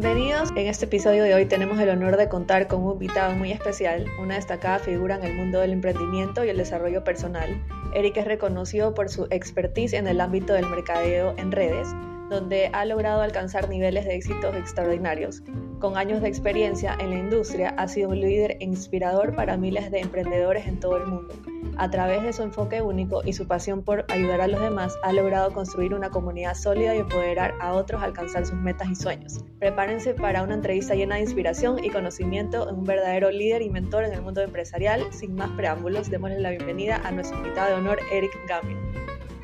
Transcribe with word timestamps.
Bienvenidos. 0.00 0.50
En 0.54 0.68
este 0.68 0.84
episodio 0.84 1.24
de 1.24 1.34
hoy 1.34 1.46
tenemos 1.46 1.80
el 1.80 1.88
honor 1.88 2.16
de 2.16 2.28
contar 2.28 2.68
con 2.68 2.84
un 2.84 2.92
invitado 2.92 3.34
muy 3.34 3.50
especial, 3.50 4.06
una 4.22 4.36
destacada 4.36 4.78
figura 4.78 5.16
en 5.16 5.24
el 5.24 5.34
mundo 5.34 5.58
del 5.58 5.72
emprendimiento 5.72 6.44
y 6.44 6.50
el 6.50 6.56
desarrollo 6.56 7.02
personal. 7.02 7.60
Eric 7.92 8.18
es 8.18 8.24
reconocido 8.24 8.94
por 8.94 9.08
su 9.08 9.26
expertise 9.30 9.94
en 9.94 10.06
el 10.06 10.20
ámbito 10.20 10.52
del 10.52 10.66
mercadeo 10.66 11.34
en 11.36 11.50
redes, 11.50 11.88
donde 12.28 12.70
ha 12.72 12.84
logrado 12.84 13.22
alcanzar 13.22 13.68
niveles 13.68 14.04
de 14.04 14.16
éxitos 14.16 14.54
extraordinarios. 14.54 15.42
Con 15.78 15.96
años 15.96 16.20
de 16.20 16.28
experiencia 16.28 16.96
en 16.98 17.10
la 17.10 17.18
industria, 17.18 17.70
ha 17.76 17.86
sido 17.86 18.08
un 18.08 18.20
líder 18.20 18.56
inspirador 18.60 19.34
para 19.34 19.56
miles 19.56 19.90
de 19.90 20.00
emprendedores 20.00 20.66
en 20.66 20.80
todo 20.80 20.96
el 20.96 21.06
mundo. 21.06 21.34
A 21.76 21.88
través 21.88 22.24
de 22.24 22.32
su 22.32 22.42
enfoque 22.42 22.82
único 22.82 23.22
y 23.24 23.32
su 23.32 23.46
pasión 23.46 23.84
por 23.84 24.04
ayudar 24.08 24.40
a 24.40 24.48
los 24.48 24.60
demás, 24.60 24.96
ha 25.04 25.12
logrado 25.12 25.52
construir 25.52 25.94
una 25.94 26.10
comunidad 26.10 26.54
sólida 26.54 26.96
y 26.96 26.98
empoderar 26.98 27.54
a 27.60 27.74
otros 27.74 28.02
a 28.02 28.06
alcanzar 28.06 28.44
sus 28.44 28.56
metas 28.56 28.88
y 28.90 28.96
sueños. 28.96 29.44
Prepárense 29.60 30.14
para 30.14 30.42
una 30.42 30.54
entrevista 30.54 30.96
llena 30.96 31.14
de 31.14 31.22
inspiración 31.22 31.82
y 31.84 31.90
conocimiento 31.90 32.68
en 32.68 32.74
un 32.74 32.84
verdadero 32.84 33.30
líder 33.30 33.62
y 33.62 33.70
mentor 33.70 34.04
en 34.04 34.12
el 34.12 34.22
mundo 34.22 34.42
empresarial. 34.42 35.06
Sin 35.12 35.36
más 35.36 35.50
preámbulos, 35.50 36.10
démosle 36.10 36.40
la 36.40 36.50
bienvenida 36.50 37.00
a 37.04 37.12
nuestro 37.12 37.38
invitado 37.38 37.68
de 37.68 37.74
honor, 37.74 37.98
Eric 38.10 38.32
Gamio. 38.48 38.76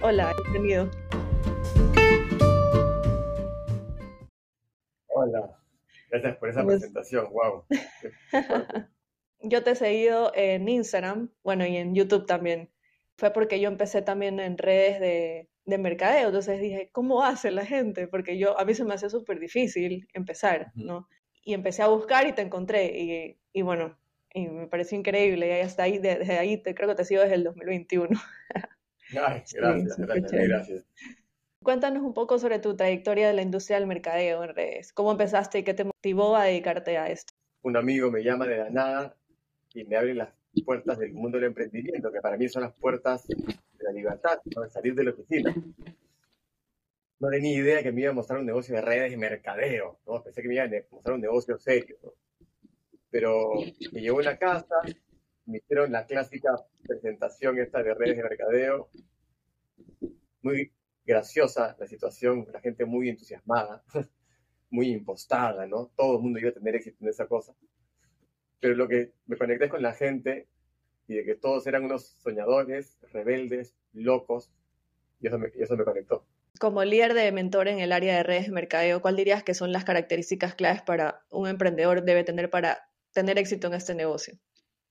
Hola, 0.03 0.33
bienvenido. 0.51 0.91
Hola, 5.25 5.57
gracias 6.11 6.37
por 6.37 6.51
esa 6.51 6.67
presentación, 6.67 7.29
wow. 7.33 7.65
yo 9.41 9.63
te 9.63 9.71
he 9.71 9.75
seguido 9.75 10.33
en 10.35 10.69
Instagram, 10.69 11.31
bueno, 11.43 11.65
y 11.65 11.79
en 11.79 11.95
YouTube 11.95 12.27
también. 12.27 12.71
Fue 13.17 13.33
porque 13.33 13.59
yo 13.59 13.69
empecé 13.69 14.03
también 14.03 14.39
en 14.39 14.59
redes 14.59 15.01
de, 15.01 15.49
de 15.65 15.79
mercadeo, 15.79 16.27
entonces 16.27 16.61
dije, 16.61 16.91
¿cómo 16.93 17.23
hace 17.23 17.51
la 17.53 17.65
gente? 17.65 18.07
Porque 18.07 18.37
yo, 18.37 18.59
a 18.61 18.67
mí 18.67 18.75
se 18.75 18.85
me 18.85 18.93
hace 18.93 19.09
súper 19.09 19.41
difícil 19.41 20.07
empezar, 20.13 20.73
¿no? 20.75 21.09
Y 21.43 21.55
empecé 21.55 21.83
a 21.83 21.89
buscar 21.89 22.27
y 22.27 22.33
te 22.33 22.43
encontré, 22.43 22.85
y, 23.01 23.39
y 23.55 23.63
bueno, 23.63 23.97
y 24.35 24.47
me 24.49 24.67
pareció 24.67 24.99
increíble, 24.99 25.49
y 25.49 25.63
hasta 25.63 25.85
ahí, 25.85 25.97
desde 25.97 26.39
ahí 26.39 26.63
te, 26.63 26.75
creo 26.75 26.91
que 26.91 26.97
te 26.97 27.07
sigo 27.07 27.23
desde 27.23 27.37
el 27.37 27.45
2021. 27.45 28.11
Ay, 29.27 29.43
gracias, 29.55 29.97
gracias, 29.97 30.33
gracias. 30.33 30.85
Cuéntanos 31.65 32.03
un 32.03 32.13
poco 32.13 32.39
sobre 32.39 32.59
tu 32.59 32.77
trayectoria 32.77 33.27
de 33.27 33.33
la 33.33 33.41
industria 33.41 33.79
del 33.79 33.89
mercadeo 33.89 34.45
en 34.45 34.55
redes. 34.55 34.93
¿Cómo 34.93 35.13
empezaste 35.13 35.61
y 35.61 35.65
qué 35.65 35.73
te 35.73 35.85
motivó 35.85 36.37
a 36.37 36.45
dedicarte 36.45 36.99
a 36.99 37.09
esto? 37.09 37.33
Un 37.63 37.79
amigo 37.79 38.11
me 38.11 38.23
llama 38.23 38.47
de 38.47 38.59
la 38.59 38.69
nada 38.69 39.17
y 39.73 39.83
me 39.85 39.97
abre 39.97 40.15
las 40.15 40.29
puertas 40.63 40.99
del 40.99 41.15
mundo 41.15 41.39
del 41.39 41.47
emprendimiento, 41.47 42.13
que 42.13 42.21
para 42.21 42.37
mí 42.37 42.51
son 42.51 42.65
las 42.65 42.79
puertas 42.79 43.27
de 43.27 43.57
la 43.79 43.93
libertad, 43.93 44.43
de 44.45 44.69
salir 44.69 44.95
de 44.95 45.05
la 45.05 45.13
oficina. 45.13 45.55
No 47.19 47.31
tenía 47.31 47.59
idea 47.59 47.83
que 47.83 47.93
me 47.93 48.03
iba 48.03 48.11
a 48.11 48.15
mostrar 48.15 48.41
un 48.41 48.47
negocio 48.47 48.75
de 48.75 48.83
redes 48.83 49.15
y 49.15 49.17
mercadeo, 49.17 50.01
¿no? 50.07 50.23
pensé 50.23 50.43
que 50.43 50.49
me 50.49 50.57
iba 50.57 50.65
a 50.65 50.71
mostrar 50.91 51.15
un 51.15 51.23
negocio 51.23 51.57
serio. 51.57 51.97
Pero 53.09 53.53
me 53.91 54.03
llevó 54.03 54.21
a 54.21 54.25
la 54.25 54.37
casa, 54.37 54.83
me 55.47 55.57
hicieron 55.57 55.93
la 55.93 56.05
clásica 56.05 56.51
presentación 56.87 57.59
esta 57.59 57.83
de 57.83 57.95
redes 57.95 58.19
de 58.19 58.23
mercadeo, 58.23 58.91
muy 60.43 60.71
graciosa 61.05 61.77
la 61.79 61.87
situación, 61.87 62.47
la 62.53 62.61
gente 62.61 62.85
muy 62.85 63.09
entusiasmada, 63.09 63.83
muy 64.71 64.91
impostada, 64.91 65.67
¿no? 65.67 65.91
Todo 65.97 66.17
el 66.17 66.23
mundo 66.23 66.39
iba 66.39 66.51
a 66.51 66.55
tener 66.55 66.75
éxito 66.75 66.99
en 67.01 67.09
esa 67.09 67.27
cosa. 67.27 67.55
Pero 68.61 68.75
lo 68.75 68.89
que 68.89 69.13
me 69.27 69.37
conecté 69.37 69.69
con 69.69 69.83
la 69.83 69.93
gente 69.93 70.49
y 71.07 71.15
de 71.15 71.25
que 71.25 71.35
todos 71.35 71.67
eran 71.67 71.85
unos 71.85 72.17
soñadores, 72.23 72.99
rebeldes, 73.13 73.75
locos, 73.93 74.51
y 75.21 75.27
eso 75.27 75.39
me, 75.39 75.51
y 75.55 75.63
eso 75.63 75.77
me 75.77 75.85
conectó. 75.85 76.27
Como 76.59 76.85
líder 76.85 77.15
de 77.15 77.31
mentor 77.33 77.69
en 77.69 77.81
el 77.81 77.93
área 77.93 78.17
de 78.17 78.23
redes 78.23 78.47
de 78.47 78.53
mercadeo, 78.53 79.03
¿cuál 79.03 79.17
dirías 79.17 79.43
que 79.43 79.55
son 79.55 79.73
las 79.73 79.85
características 79.85 80.55
claves 80.55 80.83
para 80.83 81.25
un 81.31 81.49
emprendedor 81.49 82.05
debe 82.05 82.25
tener 82.25 82.49
para 82.49 82.89
tener 83.13 83.39
éxito 83.39 83.67
en 83.67 83.75
este 83.75 83.95
negocio? 83.95 84.39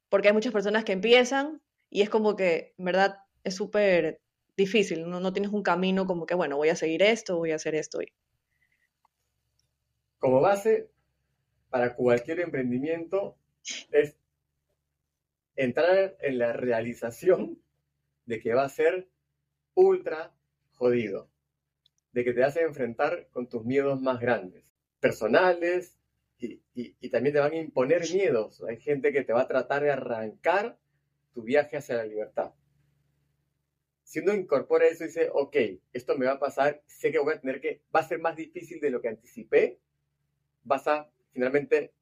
Porque 0.10 0.28
hay 0.28 0.34
muchas 0.34 0.54
personas 0.54 0.84
que 0.84 0.92
empiezan 0.92 1.62
y 1.90 2.02
es 2.02 2.10
como 2.10 2.36
que, 2.36 2.74
en 2.78 2.86
verdad, 2.86 3.18
es 3.44 3.56
súper 3.56 4.22
difícil, 4.56 5.10
no, 5.10 5.20
no 5.20 5.34
tienes 5.34 5.52
un 5.52 5.64
camino 5.64 6.06
como 6.06 6.26
que, 6.26 6.36
bueno, 6.36 6.58
voy 6.58 6.70
a 6.70 6.76
seguir 6.76 7.02
esto, 7.02 7.38
voy 7.38 7.52
a 7.52 7.56
hacer 7.56 7.76
esto. 7.76 8.00
Como 10.20 10.42
base 10.42 10.90
para 11.70 11.96
cualquier 11.96 12.40
emprendimiento 12.40 13.36
es 13.92 14.16
entrar 15.56 16.18
en 16.20 16.38
la 16.38 16.54
realización 16.54 17.60
de 18.26 18.40
que 18.40 18.54
va 18.54 18.64
a 18.64 18.70
ser 18.70 19.08
ultra 19.74 20.34
jodido, 20.76 21.30
de 22.12 22.24
que 22.24 22.34
te 22.34 22.42
vas 22.42 22.58
a 22.58 22.62
enfrentar 22.62 23.28
con 23.32 23.48
tus 23.48 23.66
miedos 23.66 24.02
más 24.02 24.20
grandes, 24.20 24.64
personales, 25.00 25.98
y, 26.38 26.62
y, 26.74 27.10
también 27.10 27.34
te 27.34 27.40
van 27.40 27.54
a 27.54 27.58
imponer 27.58 28.02
miedos. 28.14 28.62
Hay 28.68 28.78
gente 28.78 29.14
que 29.14 29.24
te 29.24 29.32
va 29.32 29.44
a 29.44 29.48
tratar 29.48 29.82
de 29.82 29.92
arrancar 29.92 30.78
tu 31.34 31.42
viaje 31.42 31.78
hacia 31.78 31.96
la 31.96 32.04
libertad 32.04 32.54
si 34.14 34.20
uno 34.20 34.36
incorpora 34.36 34.86
eso 34.86 35.04
y 35.04 35.08
dice, 35.08 35.32
ok, 35.34 35.56
esto 35.92 36.16
me 36.16 36.28
va 36.28 36.34
a 36.34 36.40
pasar, 36.40 36.84
sé 36.86 37.12
que 37.12 37.18
voy 37.18 37.34
a 37.34 37.40
tener 37.42 37.60
que, 37.60 37.82
va 37.94 38.02
a 38.02 38.08
ser 38.08 38.20
más 38.20 38.36
difícil 38.36 38.80
de 38.80 38.92
lo 38.92 39.02
que 39.02 39.08
anticipé, 39.08 39.80
vas 40.64 40.88
a 40.88 41.10
finalmente 41.32 41.96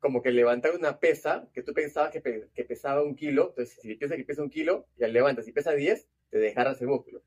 como 0.00 0.22
que 0.22 0.32
levantar 0.32 0.74
una 0.74 0.98
pesa 0.98 1.48
que 1.54 1.62
tú 1.62 1.72
pensabas 1.72 2.10
que, 2.10 2.64
pesaba 2.64 3.04
un 3.04 3.14
kilo, 3.14 3.50
entonces 3.50 3.78
si 3.80 3.94
piensas 3.94 4.18
que 4.18 4.24
pesa 4.24 4.42
un 4.42 4.50
kilo 4.50 4.88
y 4.98 5.04
al 5.04 5.12
levantas 5.12 5.46
y 5.46 5.52
pesa 5.52 5.70
10, 5.70 6.08
te 6.30 6.38
dejarás 6.38 6.80
el 6.80 6.88
músculo. 6.88 7.22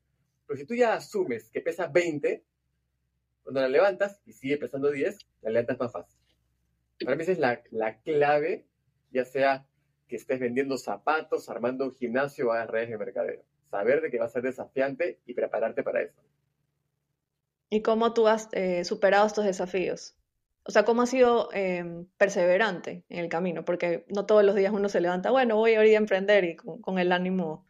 Pero 0.46 0.58
si 0.58 0.66
tú 0.66 0.74
ya 0.74 0.92
asumes 0.92 1.48
que 1.50 1.62
pesa 1.62 1.86
20, 1.86 2.44
cuando 3.42 3.62
la 3.62 3.70
levantas 3.70 4.20
y 4.26 4.34
sigue 4.34 4.58
pesando 4.58 4.90
10, 4.90 5.16
la 5.40 5.50
levantas 5.50 5.78
más 5.78 5.92
fácil. 5.92 6.20
Para 7.02 7.16
mí 7.16 7.22
esa 7.22 7.32
es 7.32 7.38
la, 7.38 7.62
la 7.70 8.02
clave, 8.02 8.66
ya 9.12 9.24
sea 9.24 9.66
que 10.08 10.16
estés 10.16 10.40
vendiendo 10.40 10.76
zapatos, 10.76 11.48
armando 11.48 11.86
un 11.86 11.92
gimnasio 11.92 12.48
o 12.48 12.52
a 12.52 12.66
redes 12.66 12.90
de 12.90 12.98
mercadeo 12.98 13.42
saber 13.70 14.00
de 14.00 14.10
que 14.10 14.18
va 14.18 14.26
a 14.26 14.30
ser 14.30 14.42
desafiante 14.42 15.20
y 15.26 15.34
prepararte 15.34 15.82
para 15.82 16.02
eso. 16.02 16.20
¿Y 17.68 17.82
cómo 17.82 18.14
tú 18.14 18.28
has 18.28 18.48
eh, 18.52 18.84
superado 18.84 19.26
estos 19.26 19.44
desafíos? 19.44 20.16
O 20.64 20.72
sea, 20.72 20.84
¿cómo 20.84 21.02
has 21.02 21.10
sido 21.10 21.48
em, 21.52 22.06
perseverante 22.16 23.04
en 23.08 23.20
el 23.20 23.28
camino? 23.28 23.64
Porque 23.64 24.04
no 24.08 24.26
todos 24.26 24.44
los 24.44 24.56
días 24.56 24.72
uno 24.72 24.88
se 24.88 25.00
levanta, 25.00 25.30
bueno, 25.30 25.56
voy 25.56 25.74
a 25.74 25.84
ir 25.84 25.94
a 25.94 25.98
emprender 25.98 26.44
y 26.44 26.56
con, 26.56 26.98
el 26.98 27.12
ánimo 27.12 27.66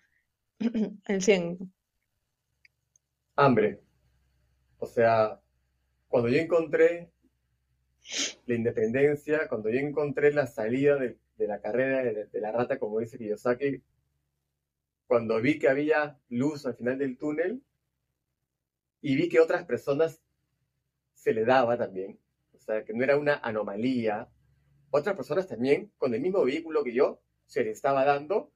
en 0.58 1.20
100. 1.20 1.72
Hambre. 3.36 3.80
O 4.78 4.86
sea, 4.86 5.40
cuando 6.08 6.28
yo 6.28 6.38
encontré 6.38 7.10
la 8.46 8.54
independencia, 8.54 9.48
cuando 9.48 9.68
yo 9.68 9.78
encontré 9.78 10.32
la 10.32 10.46
salida 10.46 10.96
de, 10.96 11.18
la 11.38 11.60
carrera 11.60 12.02
de, 12.02 12.26
de, 12.26 12.40
la 12.40 12.52
rata, 12.52 12.78
como 12.78 13.00
dice 13.00 13.18
Kiyosaki, 13.18 13.82
cuando 15.06 15.40
vi 15.40 15.58
que 15.58 15.68
había 15.68 16.18
luz 16.28 16.66
al 16.66 16.74
final 16.74 16.98
del 16.98 17.16
túnel 17.16 17.62
y 19.00 19.16
vi 19.16 19.28
que 19.28 19.40
otras 19.40 19.64
personas 19.64 20.20
se 21.14 21.32
le 21.32 21.44
daba 21.44 21.76
también, 21.76 22.18
o 22.54 22.60
sea, 22.60 22.84
que 22.84 22.92
no 22.92 23.04
era 23.04 23.16
una 23.16 23.34
anomalía, 23.36 24.28
otras 24.90 25.16
personas 25.16 25.46
también 25.46 25.92
con 25.98 26.14
el 26.14 26.20
mismo 26.20 26.44
vehículo 26.44 26.82
que 26.84 26.94
yo 26.94 27.20
se 27.46 27.64
le 27.64 27.70
estaba 27.70 28.04
dando. 28.04 28.52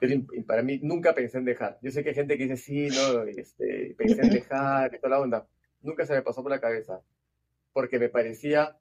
Pero 0.00 0.20
para 0.46 0.62
mí 0.62 0.80
nunca 0.82 1.14
pensé 1.14 1.38
en 1.38 1.44
dejar. 1.44 1.78
Yo 1.80 1.90
sé 1.90 2.02
que 2.02 2.10
hay 2.10 2.14
gente 2.14 2.36
que 2.36 2.44
dice, 2.44 2.56
sí, 2.56 2.88
no, 2.88 3.22
este, 3.22 3.94
pensé 3.96 4.22
en 4.22 4.30
dejar 4.30 4.94
y 4.94 4.98
toda 4.98 5.10
la 5.10 5.20
onda. 5.20 5.48
Nunca 5.82 6.04
se 6.04 6.14
me 6.14 6.22
pasó 6.22 6.42
por 6.42 6.50
la 6.50 6.60
cabeza. 6.60 7.00
Porque 7.72 7.98
me 7.98 8.08
parecía 8.08 8.78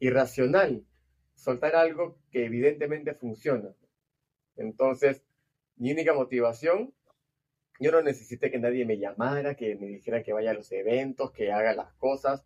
irracional 0.00 0.84
soltar 1.38 1.76
algo 1.76 2.18
que 2.30 2.44
evidentemente 2.44 3.14
funciona. 3.14 3.74
Entonces, 4.56 5.22
mi 5.76 5.92
única 5.92 6.12
motivación, 6.12 6.92
yo 7.78 7.92
no 7.92 8.02
necesité 8.02 8.50
que 8.50 8.58
nadie 8.58 8.84
me 8.84 8.98
llamara, 8.98 9.54
que 9.54 9.76
me 9.76 9.86
dijera 9.86 10.22
que 10.22 10.32
vaya 10.32 10.50
a 10.50 10.54
los 10.54 10.70
eventos, 10.72 11.30
que 11.30 11.52
haga 11.52 11.74
las 11.74 11.94
cosas. 11.94 12.44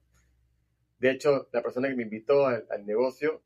De 0.98 1.10
hecho, 1.10 1.48
la 1.52 1.62
persona 1.62 1.88
que 1.88 1.94
me 1.94 2.02
invitó 2.02 2.46
al, 2.46 2.84
negocio 2.84 3.42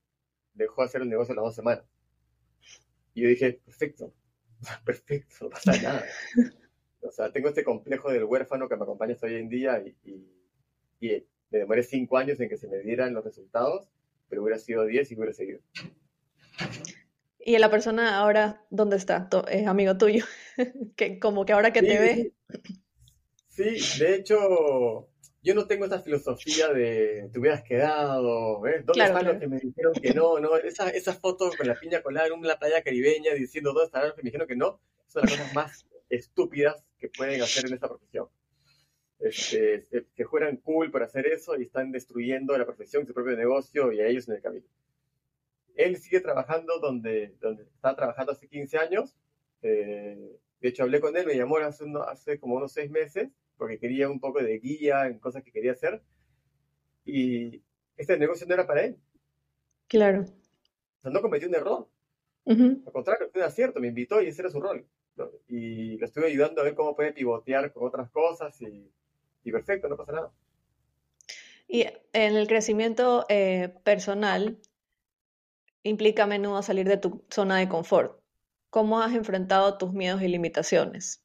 dejó 0.54 0.82
de 0.82 0.87
hacer 0.87 1.02
el 1.02 1.08
negocio 1.08 1.34
las 1.34 1.44
dos 1.44 1.54
semanas. 1.54 1.84
Y 3.14 3.22
yo 3.22 3.28
dije, 3.28 3.60
perfecto, 3.64 4.12
perfecto, 4.84 5.37
no 5.42 5.50
pasa 5.50 5.81
nada. 5.81 6.04
O 7.02 7.12
sea, 7.12 7.31
tengo 7.31 7.49
este 7.49 7.62
complejo 7.62 8.10
del 8.10 8.25
huérfano 8.25 8.69
que 8.69 8.76
me 8.76 8.82
acompaña 8.82 9.14
hasta 9.14 9.28
hoy 9.28 9.37
en 9.37 9.49
día 9.49 9.78
y, 9.78 9.96
y, 10.02 11.06
y 11.06 11.26
me 11.50 11.58
demoré 11.60 11.84
cinco 11.84 12.19
años 12.19 12.40
en 12.40 12.49
que 12.49 12.56
se 12.56 12.66
me 12.66 12.78
dieran 12.78 13.14
los 13.14 13.25
resultados 13.25 13.88
pero 14.28 14.43
hubiera 14.43 14.58
sido 14.58 14.84
10 14.84 15.11
y 15.11 15.17
hubiera 15.17 15.32
seguido. 15.32 15.61
¿Y 17.38 17.58
la 17.58 17.70
persona 17.70 18.19
ahora 18.19 18.64
dónde 18.70 18.96
está? 18.96 19.28
Es 19.49 19.67
amigo 19.67 19.96
tuyo, 19.96 20.25
que 20.96 21.19
como 21.19 21.44
que 21.44 21.52
ahora 21.52 21.73
que 21.73 21.82
te 21.82 21.99
ve. 21.99 22.32
Sí, 23.49 23.78
de 24.00 24.17
hecho, 24.17 25.08
yo 25.43 25.55
no 25.55 25.67
tengo 25.69 25.84
esa 25.84 26.00
filosofía 26.00 26.69
de 26.73 27.31
te 27.32 27.38
hubieras 27.38 27.62
quedado, 27.62 28.61
¿ves? 28.61 28.84
¿Dónde 28.84 29.05
están 29.05 29.25
los 29.25 29.37
que 29.38 29.46
me 29.46 29.61
dijeron 29.61 29.93
que 29.94 30.12
no? 30.12 30.40
no 30.40 30.56
Esas 30.56 30.93
esa 30.93 31.14
fotos 31.14 31.56
con 31.56 31.69
la 31.69 31.78
piña 31.78 32.02
colada 32.02 32.26
en 32.26 32.32
una 32.32 32.58
playa 32.58 32.82
caribeña 32.82 33.32
diciendo 33.32 33.73
dónde 33.73 33.87
están 33.87 34.06
los 34.06 34.14
que 34.14 34.23
me 34.23 34.28
dijeron 34.28 34.49
que 34.49 34.56
no, 34.56 34.81
son 35.06 35.23
las 35.23 35.31
cosas 35.31 35.55
más 35.55 35.87
estúpidas 36.11 36.84
que 36.99 37.08
pueden 37.08 37.40
hacer 37.43 37.64
en 37.67 37.75
esta 37.75 37.88
profesión. 37.88 38.28
Este, 39.18 39.86
se, 40.14 40.24
juegan 40.24 40.58
cool 40.58 40.90
por 40.90 41.02
hacer 41.02 41.26
eso 41.26 41.56
y 41.56 41.62
están 41.62 41.90
destruyendo 41.92 42.56
la 42.56 42.66
profesión, 42.66 43.06
su 43.06 43.14
propio 43.14 43.36
negocio 43.36 43.92
y 43.92 44.00
a 44.00 44.06
ellos 44.06 44.28
en 44.28 44.36
el 44.36 44.42
camino. 44.42 44.66
Él 45.74 45.96
sigue 45.96 46.20
trabajando 46.20 46.78
donde, 46.78 47.34
donde 47.40 47.64
está 47.64 47.94
trabajando 47.94 48.32
hace 48.32 48.48
15 48.48 48.78
años. 48.78 49.14
Eh, 49.62 50.38
de 50.60 50.68
hecho, 50.68 50.82
hablé 50.82 51.00
con 51.00 51.16
él, 51.16 51.26
me 51.26 51.36
llamó 51.36 51.58
hace, 51.58 51.84
hace 52.08 52.40
como 52.40 52.56
unos 52.56 52.72
seis 52.72 52.90
meses 52.90 53.30
porque 53.56 53.78
quería 53.78 54.08
un 54.08 54.20
poco 54.20 54.42
de 54.42 54.58
guía 54.58 55.06
en 55.06 55.18
cosas 55.18 55.42
que 55.42 55.52
quería 55.52 55.72
hacer. 55.72 56.02
Y 57.04 57.62
este 57.96 58.18
negocio 58.18 58.46
no 58.46 58.54
era 58.54 58.66
para 58.66 58.84
él. 58.84 58.98
Claro. 59.88 60.22
O 60.22 61.02
sea, 61.02 61.10
no 61.10 61.22
cometió 61.22 61.48
un 61.48 61.54
error. 61.54 61.88
Al 62.46 62.92
contrario, 62.92 63.28
fue 63.30 63.40
un 63.40 63.46
acierto, 63.46 63.80
me 63.80 63.88
invitó 63.88 64.22
y 64.22 64.28
ese 64.28 64.42
era 64.42 64.50
su 64.50 64.60
rol. 64.60 64.86
Y 65.48 65.96
lo 65.96 66.06
estuve 66.06 66.26
ayudando 66.26 66.60
a 66.60 66.64
ver 66.64 66.74
cómo 66.74 66.94
puede 66.94 67.12
pivotear 67.12 67.72
con 67.72 67.86
otras 67.86 68.10
cosas 68.10 68.60
y, 68.60 68.92
perfecto, 69.52 69.88
no 69.88 69.96
pasa 69.96 70.12
nada. 70.12 70.32
Y 71.69 71.82
en 72.12 72.37
el 72.37 72.46
crecimiento 72.46 73.26
eh, 73.28 73.75
personal 73.82 74.58
implica 75.82 76.25
a 76.25 76.26
menudo 76.26 76.62
salir 76.62 76.88
de 76.88 76.96
tu 76.96 77.25
zona 77.31 77.56
de 77.58 77.69
confort. 77.69 78.20
¿Cómo 78.70 79.00
has 79.00 79.14
enfrentado 79.14 79.78
tus 79.78 79.93
miedos 79.93 80.22
y 80.22 80.28
limitaciones? 80.28 81.22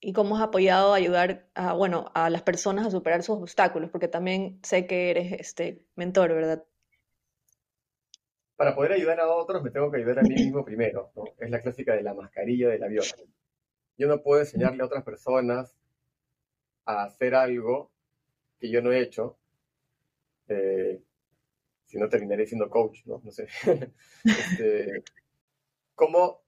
¿Y 0.00 0.12
cómo 0.12 0.36
has 0.36 0.42
apoyado 0.42 0.92
a 0.92 0.96
ayudar 0.96 1.48
a, 1.54 1.72
bueno, 1.72 2.10
a 2.14 2.28
las 2.28 2.42
personas 2.42 2.86
a 2.86 2.90
superar 2.90 3.22
sus 3.22 3.38
obstáculos? 3.38 3.90
Porque 3.90 4.08
también 4.08 4.60
sé 4.62 4.86
que 4.86 5.10
eres 5.10 5.32
este 5.32 5.84
mentor, 5.96 6.34
¿verdad? 6.34 6.64
para 8.56 8.74
poder 8.74 8.92
ayudar 8.92 9.20
a 9.20 9.28
otros 9.28 9.62
me 9.62 9.70
tengo 9.70 9.90
que 9.90 9.98
ayudar 9.98 10.20
a 10.20 10.22
mí 10.22 10.34
mismo 10.34 10.64
primero, 10.64 11.10
¿no? 11.16 11.24
Es 11.38 11.50
la 11.50 11.60
clásica 11.60 11.94
de 11.94 12.02
la 12.02 12.14
mascarilla 12.14 12.68
del 12.68 12.82
avión. 12.82 13.04
Yo 13.96 14.08
no 14.08 14.22
puedo 14.22 14.40
enseñarle 14.40 14.82
a 14.82 14.86
otras 14.86 15.04
personas 15.04 15.76
a 16.84 17.04
hacer 17.04 17.34
algo 17.34 17.90
que 18.58 18.70
yo 18.70 18.82
no 18.82 18.92
he 18.92 19.00
hecho, 19.00 19.38
eh, 20.48 21.02
si 21.86 21.98
no 21.98 22.08
terminaré 22.08 22.46
siendo 22.46 22.70
coach, 22.70 23.00
¿no? 23.06 23.20
No 23.22 23.30
sé. 23.30 23.48
Este, 24.24 25.04
como 25.94 26.42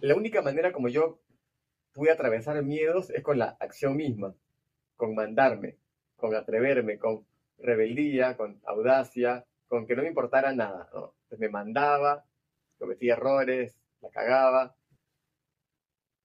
la 0.00 0.14
única 0.14 0.42
manera 0.42 0.72
como 0.72 0.88
yo 0.88 1.20
pude 1.92 2.10
atravesar 2.10 2.62
miedos 2.62 3.10
es 3.10 3.22
con 3.22 3.38
la 3.38 3.56
acción 3.60 3.96
misma, 3.96 4.34
con 4.96 5.14
mandarme, 5.14 5.78
con 6.16 6.34
atreverme, 6.34 6.98
con 6.98 7.26
rebeldía, 7.58 8.36
con 8.36 8.60
audacia, 8.64 9.46
con 9.68 9.86
que 9.86 9.94
no 9.96 10.02
me 10.02 10.08
importara 10.08 10.52
nada, 10.52 10.88
¿no? 10.92 11.14
me 11.38 11.48
mandaba, 11.48 12.24
cometía 12.78 13.14
errores, 13.14 13.78
la 14.00 14.10
cagaba, 14.10 14.76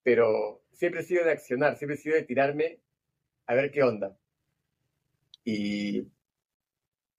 pero 0.03 0.63
siempre 0.71 1.01
he 1.01 1.03
sido 1.03 1.23
de 1.23 1.31
accionar, 1.31 1.77
siempre 1.77 1.95
he 1.95 1.99
sido 1.99 2.15
de 2.15 2.23
tirarme 2.23 2.79
a 3.47 3.55
ver 3.55 3.71
qué 3.71 3.81
onda. 3.81 4.15
Y, 5.44 6.05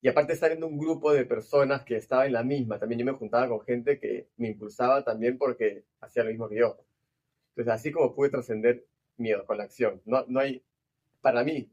y 0.03 0.09
aparte 0.09 0.35
estar 0.35 0.53
en 0.53 0.63
un 0.63 0.79
grupo 0.79 1.13
de 1.13 1.25
personas 1.25 1.83
que 1.83 1.97
estaba 1.97 2.27
en 2.27 2.35
la 2.35 2.45
misma, 2.45 2.79
también 2.79 3.01
yo 3.01 3.07
me 3.07 3.13
juntaba 3.13 3.49
con 3.49 3.63
gente 3.63 3.99
que 3.99 4.29
me 4.37 4.49
impulsaba 4.49 5.03
también 5.03 5.39
porque 5.39 5.85
hacía 6.01 6.25
lo 6.25 6.31
mismo 6.31 6.49
que 6.49 6.59
yo. 6.59 6.79
Entonces, 7.51 7.75
así 7.75 7.91
como 7.91 8.15
pude 8.15 8.29
trascender 8.29 8.87
miedo 9.17 9.45
con 9.47 9.57
la 9.59 9.65
acción. 9.65 10.01
No, 10.05 10.25
no 10.29 10.41
hay, 10.41 10.63
para 11.21 11.43
mí, 11.43 11.69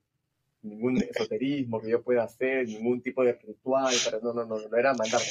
ningún 0.62 0.98
esoterismo 0.98 1.82
que 1.82 1.90
yo 1.90 2.02
pueda 2.02 2.24
hacer, 2.24 2.68
ningún 2.68 3.02
tipo 3.02 3.24
de 3.24 3.34
ritual, 3.34 3.94
para, 4.04 4.20
no, 4.20 4.34
no, 4.34 4.46
no, 4.46 4.58
no 4.58 4.78
era 4.78 4.94
mandarme. 4.94 5.28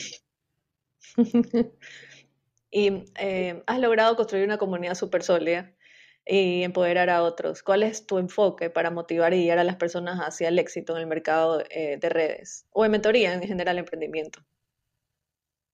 y 2.70 3.04
eh, 3.18 3.62
has 3.66 3.80
logrado 3.80 4.14
construir 4.16 4.44
una 4.44 4.58
comunidad 4.58 4.94
súper 4.94 5.22
sólida 5.22 5.74
y 6.26 6.62
empoderar 6.62 7.10
a 7.10 7.22
otros. 7.22 7.62
¿Cuál 7.62 7.82
es 7.82 8.06
tu 8.06 8.18
enfoque 8.18 8.70
para 8.70 8.90
motivar 8.90 9.34
y 9.34 9.42
guiar 9.42 9.58
a 9.58 9.64
las 9.64 9.76
personas 9.76 10.20
hacia 10.20 10.48
el 10.48 10.58
éxito 10.58 10.94
en 10.94 11.02
el 11.02 11.06
mercado 11.06 11.62
eh, 11.70 11.98
de 12.00 12.08
redes 12.08 12.66
o 12.70 12.84
en 12.84 12.92
mentoría 12.92 13.34
en 13.34 13.42
general 13.42 13.78
emprendimiento? 13.78 14.40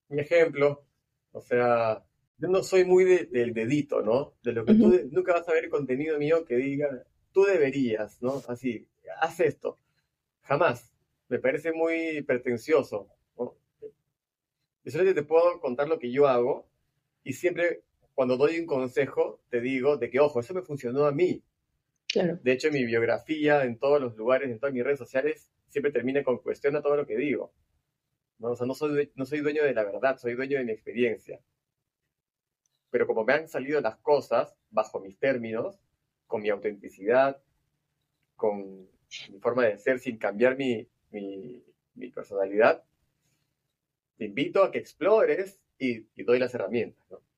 Mi 0.08 0.20
ejemplo, 0.20 0.84
o 1.32 1.40
sea, 1.40 2.02
yo 2.38 2.48
no 2.48 2.62
soy 2.62 2.84
muy 2.84 3.04
del 3.04 3.54
dedito, 3.54 4.02
¿no? 4.02 4.34
De 4.42 4.52
lo 4.52 4.64
que 4.64 4.74
tú 4.74 4.92
nunca 5.12 5.34
vas 5.34 5.48
a 5.48 5.52
ver 5.52 5.68
contenido 5.68 6.18
mío 6.18 6.44
que 6.44 6.56
diga, 6.56 7.04
tú 7.32 7.44
deberías, 7.44 8.20
¿no? 8.20 8.42
Así, 8.48 8.88
haz 9.20 9.40
esto. 9.40 9.78
Jamás. 10.42 10.92
Me 11.28 11.38
parece 11.38 11.72
muy 11.72 12.22
pretencioso. 12.22 13.08
Yo 14.82 14.90
solamente 14.90 15.20
te 15.20 15.26
puedo 15.28 15.60
contar 15.60 15.88
lo 15.88 15.98
que 15.98 16.10
yo 16.10 16.26
hago 16.26 16.66
y 17.22 17.34
siempre 17.34 17.82
cuando 18.20 18.36
doy 18.36 18.60
un 18.60 18.66
consejo 18.66 19.40
te 19.48 19.62
digo 19.62 19.96
de 19.96 20.10
que, 20.10 20.20
ojo, 20.20 20.40
eso 20.40 20.52
me 20.52 20.60
funcionó 20.60 21.06
a 21.06 21.10
mí. 21.10 21.42
Claro. 22.06 22.38
De 22.42 22.52
hecho, 22.52 22.70
mi 22.70 22.84
biografía 22.84 23.64
en 23.64 23.78
todos 23.78 23.98
los 23.98 24.14
lugares, 24.14 24.50
en 24.50 24.58
todas 24.58 24.74
mis 24.74 24.84
redes 24.84 24.98
sociales, 24.98 25.50
siempre 25.68 25.90
termina 25.90 26.22
con 26.22 26.36
cuestiona 26.36 26.82
todo 26.82 26.96
lo 26.96 27.06
que 27.06 27.16
digo. 27.16 27.50
¿no? 28.36 28.50
O 28.50 28.56
sea, 28.56 28.66
no 28.66 28.74
soy, 28.74 29.10
no 29.14 29.24
soy 29.24 29.40
dueño 29.40 29.64
de 29.64 29.72
la 29.72 29.84
verdad, 29.84 30.18
soy 30.18 30.34
dueño 30.34 30.58
de 30.58 30.64
mi 30.64 30.72
experiencia. 30.72 31.40
Pero 32.90 33.06
como 33.06 33.24
me 33.24 33.32
han 33.32 33.48
salido 33.48 33.80
las 33.80 33.96
cosas 33.96 34.54
bajo 34.68 35.00
mis 35.00 35.18
términos, 35.18 35.80
con 36.26 36.42
mi 36.42 36.50
autenticidad, 36.50 37.42
con 38.36 38.86
mi 39.30 39.38
forma 39.40 39.64
de 39.64 39.78
ser 39.78 39.98
sin 39.98 40.18
cambiar 40.18 40.58
mi, 40.58 40.86
mi, 41.10 41.64
mi 41.94 42.10
personalidad, 42.10 42.84
te 44.18 44.26
invito 44.26 44.62
a 44.62 44.70
que 44.70 44.78
explores 44.78 45.58
y, 45.78 46.00
doy 46.22 46.38
las 46.38 46.52
herramientas, 46.52 47.02
¿no? 47.10 47.29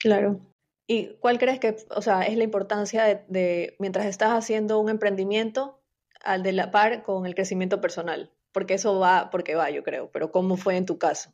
Claro. 0.00 0.40
¿Y 0.86 1.14
cuál 1.20 1.38
crees 1.38 1.60
que, 1.60 1.76
o 1.90 2.02
sea, 2.02 2.22
es 2.22 2.36
la 2.36 2.42
importancia 2.42 3.24
de, 3.28 3.76
mientras 3.78 4.06
estás 4.06 4.30
haciendo 4.30 4.80
un 4.80 4.88
emprendimiento, 4.88 5.80
al 6.22 6.42
de 6.42 6.52
la 6.52 6.72
par 6.72 7.04
con 7.04 7.26
el 7.26 7.34
crecimiento 7.34 7.80
personal? 7.80 8.32
Porque 8.50 8.74
eso 8.74 8.98
va, 8.98 9.30
porque 9.30 9.54
va, 9.54 9.70
yo 9.70 9.84
creo, 9.84 10.10
pero 10.10 10.32
¿cómo 10.32 10.56
fue 10.56 10.76
en 10.76 10.86
tu 10.86 10.98
caso? 10.98 11.32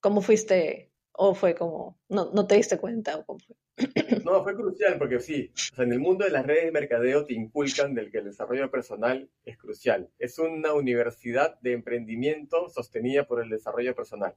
¿Cómo 0.00 0.22
fuiste, 0.22 0.90
o 1.12 1.34
fue 1.34 1.54
como, 1.54 1.98
no, 2.08 2.30
no 2.32 2.46
te 2.46 2.54
diste 2.54 2.78
cuenta? 2.78 3.18
O 3.18 3.26
cómo 3.26 3.40
fue? 3.40 3.56
No, 4.24 4.42
fue 4.42 4.54
crucial 4.54 4.98
porque 4.98 5.20
sí, 5.20 5.50
o 5.52 5.74
sea, 5.74 5.84
en 5.84 5.92
el 5.92 6.00
mundo 6.00 6.24
de 6.24 6.30
las 6.30 6.46
redes 6.46 6.64
de 6.64 6.72
mercadeo 6.72 7.26
te 7.26 7.34
inculcan 7.34 7.94
del 7.94 8.10
que 8.10 8.18
el 8.18 8.24
desarrollo 8.24 8.70
personal 8.70 9.28
es 9.44 9.58
crucial. 9.58 10.08
Es 10.18 10.38
una 10.38 10.72
universidad 10.72 11.58
de 11.60 11.72
emprendimiento 11.72 12.68
sostenida 12.68 13.26
por 13.26 13.42
el 13.42 13.50
desarrollo 13.50 13.94
personal. 13.94 14.34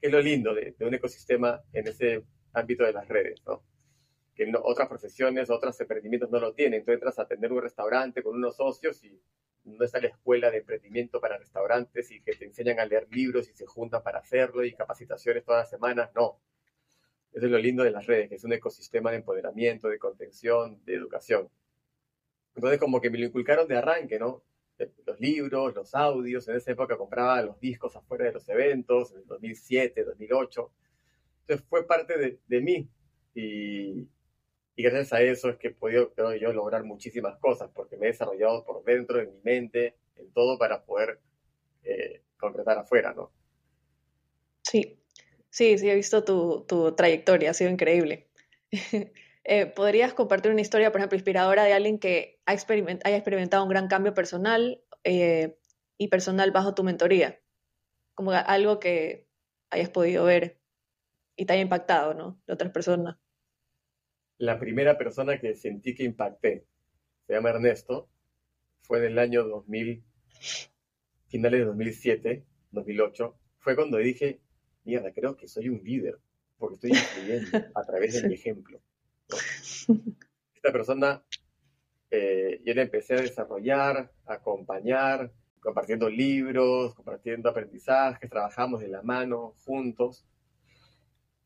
Que 0.00 0.06
es 0.06 0.12
lo 0.12 0.20
lindo 0.20 0.54
de, 0.54 0.74
un 0.80 0.94
ecosistema 0.94 1.60
en 1.72 1.88
ese 1.88 2.24
ámbito 2.52 2.84
de 2.84 2.92
las 2.92 3.08
redes, 3.08 3.42
¿no? 3.46 3.62
Que 4.34 4.52
otras 4.62 4.88
profesiones, 4.88 5.50
otros 5.50 5.80
emprendimientos 5.80 6.30
no 6.30 6.38
lo 6.38 6.54
tienen. 6.54 6.84
Tú 6.84 6.92
entras 6.92 7.18
a 7.18 7.22
atender 7.22 7.52
un 7.52 7.62
restaurante 7.62 8.22
con 8.22 8.36
unos 8.36 8.56
socios 8.56 9.02
y 9.04 9.20
no 9.64 9.84
está 9.84 10.00
la 10.00 10.08
escuela 10.08 10.50
de 10.50 10.58
emprendimiento 10.58 11.20
para 11.20 11.38
restaurantes 11.38 12.10
y 12.10 12.22
que 12.22 12.36
te 12.36 12.44
enseñan 12.44 12.78
a 12.78 12.86
leer 12.86 13.08
libros 13.10 13.48
y 13.48 13.54
se 13.54 13.66
juntan 13.66 14.02
para 14.02 14.20
hacerlo 14.20 14.64
y 14.64 14.74
capacitaciones 14.74 15.44
todas 15.44 15.62
las 15.62 15.70
semanas. 15.70 16.10
No 16.14 16.40
eso 17.32 17.46
es 17.46 17.52
lo 17.52 17.58
lindo 17.58 17.84
de 17.84 17.90
las 17.90 18.06
redes, 18.06 18.28
que 18.28 18.34
es 18.36 18.44
un 18.44 18.52
ecosistema 18.52 19.10
de 19.10 19.18
empoderamiento, 19.18 19.88
de 19.88 19.98
contención, 19.98 20.82
de 20.84 20.94
educación. 20.94 21.48
Entonces, 22.54 22.80
como 22.80 23.00
que 23.00 23.10
me 23.10 23.18
lo 23.18 23.26
inculcaron 23.26 23.68
de 23.68 23.76
arranque, 23.76 24.18
¿no? 24.18 24.42
Los 25.06 25.20
libros, 25.20 25.74
los 25.74 25.94
audios. 25.94 26.48
En 26.48 26.56
esa 26.56 26.72
época 26.72 26.96
compraba 26.96 27.42
los 27.42 27.60
discos 27.60 27.94
afuera 27.96 28.24
de 28.24 28.32
los 28.32 28.48
eventos, 28.48 29.12
en 29.12 29.18
el 29.18 29.26
2007, 29.26 30.04
2008. 30.04 30.72
Entonces, 31.48 31.66
fue 31.68 31.86
parte 31.86 32.18
de, 32.18 32.38
de 32.46 32.60
mí. 32.60 32.88
Y, 33.34 34.08
y, 34.76 34.82
gracias 34.82 35.12
a 35.12 35.22
eso 35.22 35.48
es 35.48 35.56
que 35.56 35.68
he 35.68 35.74
podido, 35.74 36.12
creo 36.12 36.34
yo, 36.34 36.52
lograr 36.52 36.84
muchísimas 36.84 37.38
cosas, 37.38 37.70
porque 37.74 37.96
me 37.96 38.06
he 38.06 38.10
desarrollado 38.10 38.64
por 38.64 38.84
dentro, 38.84 39.20
en 39.20 39.32
mi 39.32 39.40
mente, 39.42 39.94
en 40.16 40.30
todo, 40.32 40.58
para 40.58 40.84
poder 40.84 41.20
eh, 41.84 42.22
concretar 42.38 42.78
afuera, 42.78 43.14
¿no? 43.14 43.32
Sí, 44.62 44.98
Sí, 45.50 45.78
sí, 45.78 45.88
he 45.90 45.94
visto 45.94 46.24
tu, 46.24 46.64
tu 46.68 46.94
trayectoria, 46.94 47.50
ha 47.50 47.54
sido 47.54 47.70
increíble. 47.70 48.30
Eh, 49.50 49.64
¿Podrías 49.64 50.12
compartir 50.12 50.52
una 50.52 50.60
historia, 50.60 50.92
por 50.92 51.00
ejemplo, 51.00 51.16
inspiradora 51.16 51.64
de 51.64 51.72
alguien 51.72 51.98
que 51.98 52.38
ha 52.44 52.52
haya 52.52 53.16
experimentado 53.16 53.62
un 53.62 53.70
gran 53.70 53.88
cambio 53.88 54.12
personal 54.12 54.84
eh, 55.04 55.56
y 55.96 56.08
personal 56.08 56.50
bajo 56.50 56.74
tu 56.74 56.84
mentoría? 56.84 57.40
Como 58.14 58.32
algo 58.32 58.78
que 58.78 59.26
hayas 59.70 59.88
podido 59.88 60.26
ver 60.26 60.57
y 61.38 61.46
te 61.46 61.52
haya 61.52 61.62
impactado, 61.62 62.14
¿no? 62.14 62.42
De 62.46 62.52
otras 62.52 62.72
personas. 62.72 63.16
La 64.38 64.58
primera 64.58 64.98
persona 64.98 65.38
que 65.38 65.54
sentí 65.54 65.94
que 65.94 66.02
impacté, 66.02 66.66
se 67.26 67.32
llama 67.32 67.50
Ernesto, 67.50 68.08
fue 68.82 68.98
en 68.98 69.04
el 69.04 69.18
año 69.20 69.44
2000, 69.44 70.02
finales 71.28 71.60
de 71.60 71.66
2007, 71.66 72.44
2008. 72.72 73.38
Fue 73.58 73.76
cuando 73.76 73.98
dije, 73.98 74.40
mierda, 74.84 75.12
creo 75.12 75.36
que 75.36 75.46
soy 75.46 75.68
un 75.68 75.80
líder, 75.82 76.18
porque 76.58 76.74
estoy 76.74 76.90
influyendo 76.90 77.58
a 77.74 77.84
través 77.84 78.20
de 78.20 78.28
mi 78.28 78.34
ejemplo. 78.34 78.80
Esta 80.54 80.72
persona, 80.72 81.22
eh, 82.10 82.60
yo 82.64 82.74
la 82.74 82.82
empecé 82.82 83.14
a 83.14 83.20
desarrollar, 83.20 84.10
a 84.26 84.34
acompañar, 84.34 85.32
compartiendo 85.60 86.10
libros, 86.10 86.94
compartiendo 86.96 87.48
aprendizajes, 87.48 88.28
trabajamos 88.28 88.80
de 88.80 88.88
la 88.88 89.02
mano, 89.02 89.54
juntos, 89.64 90.26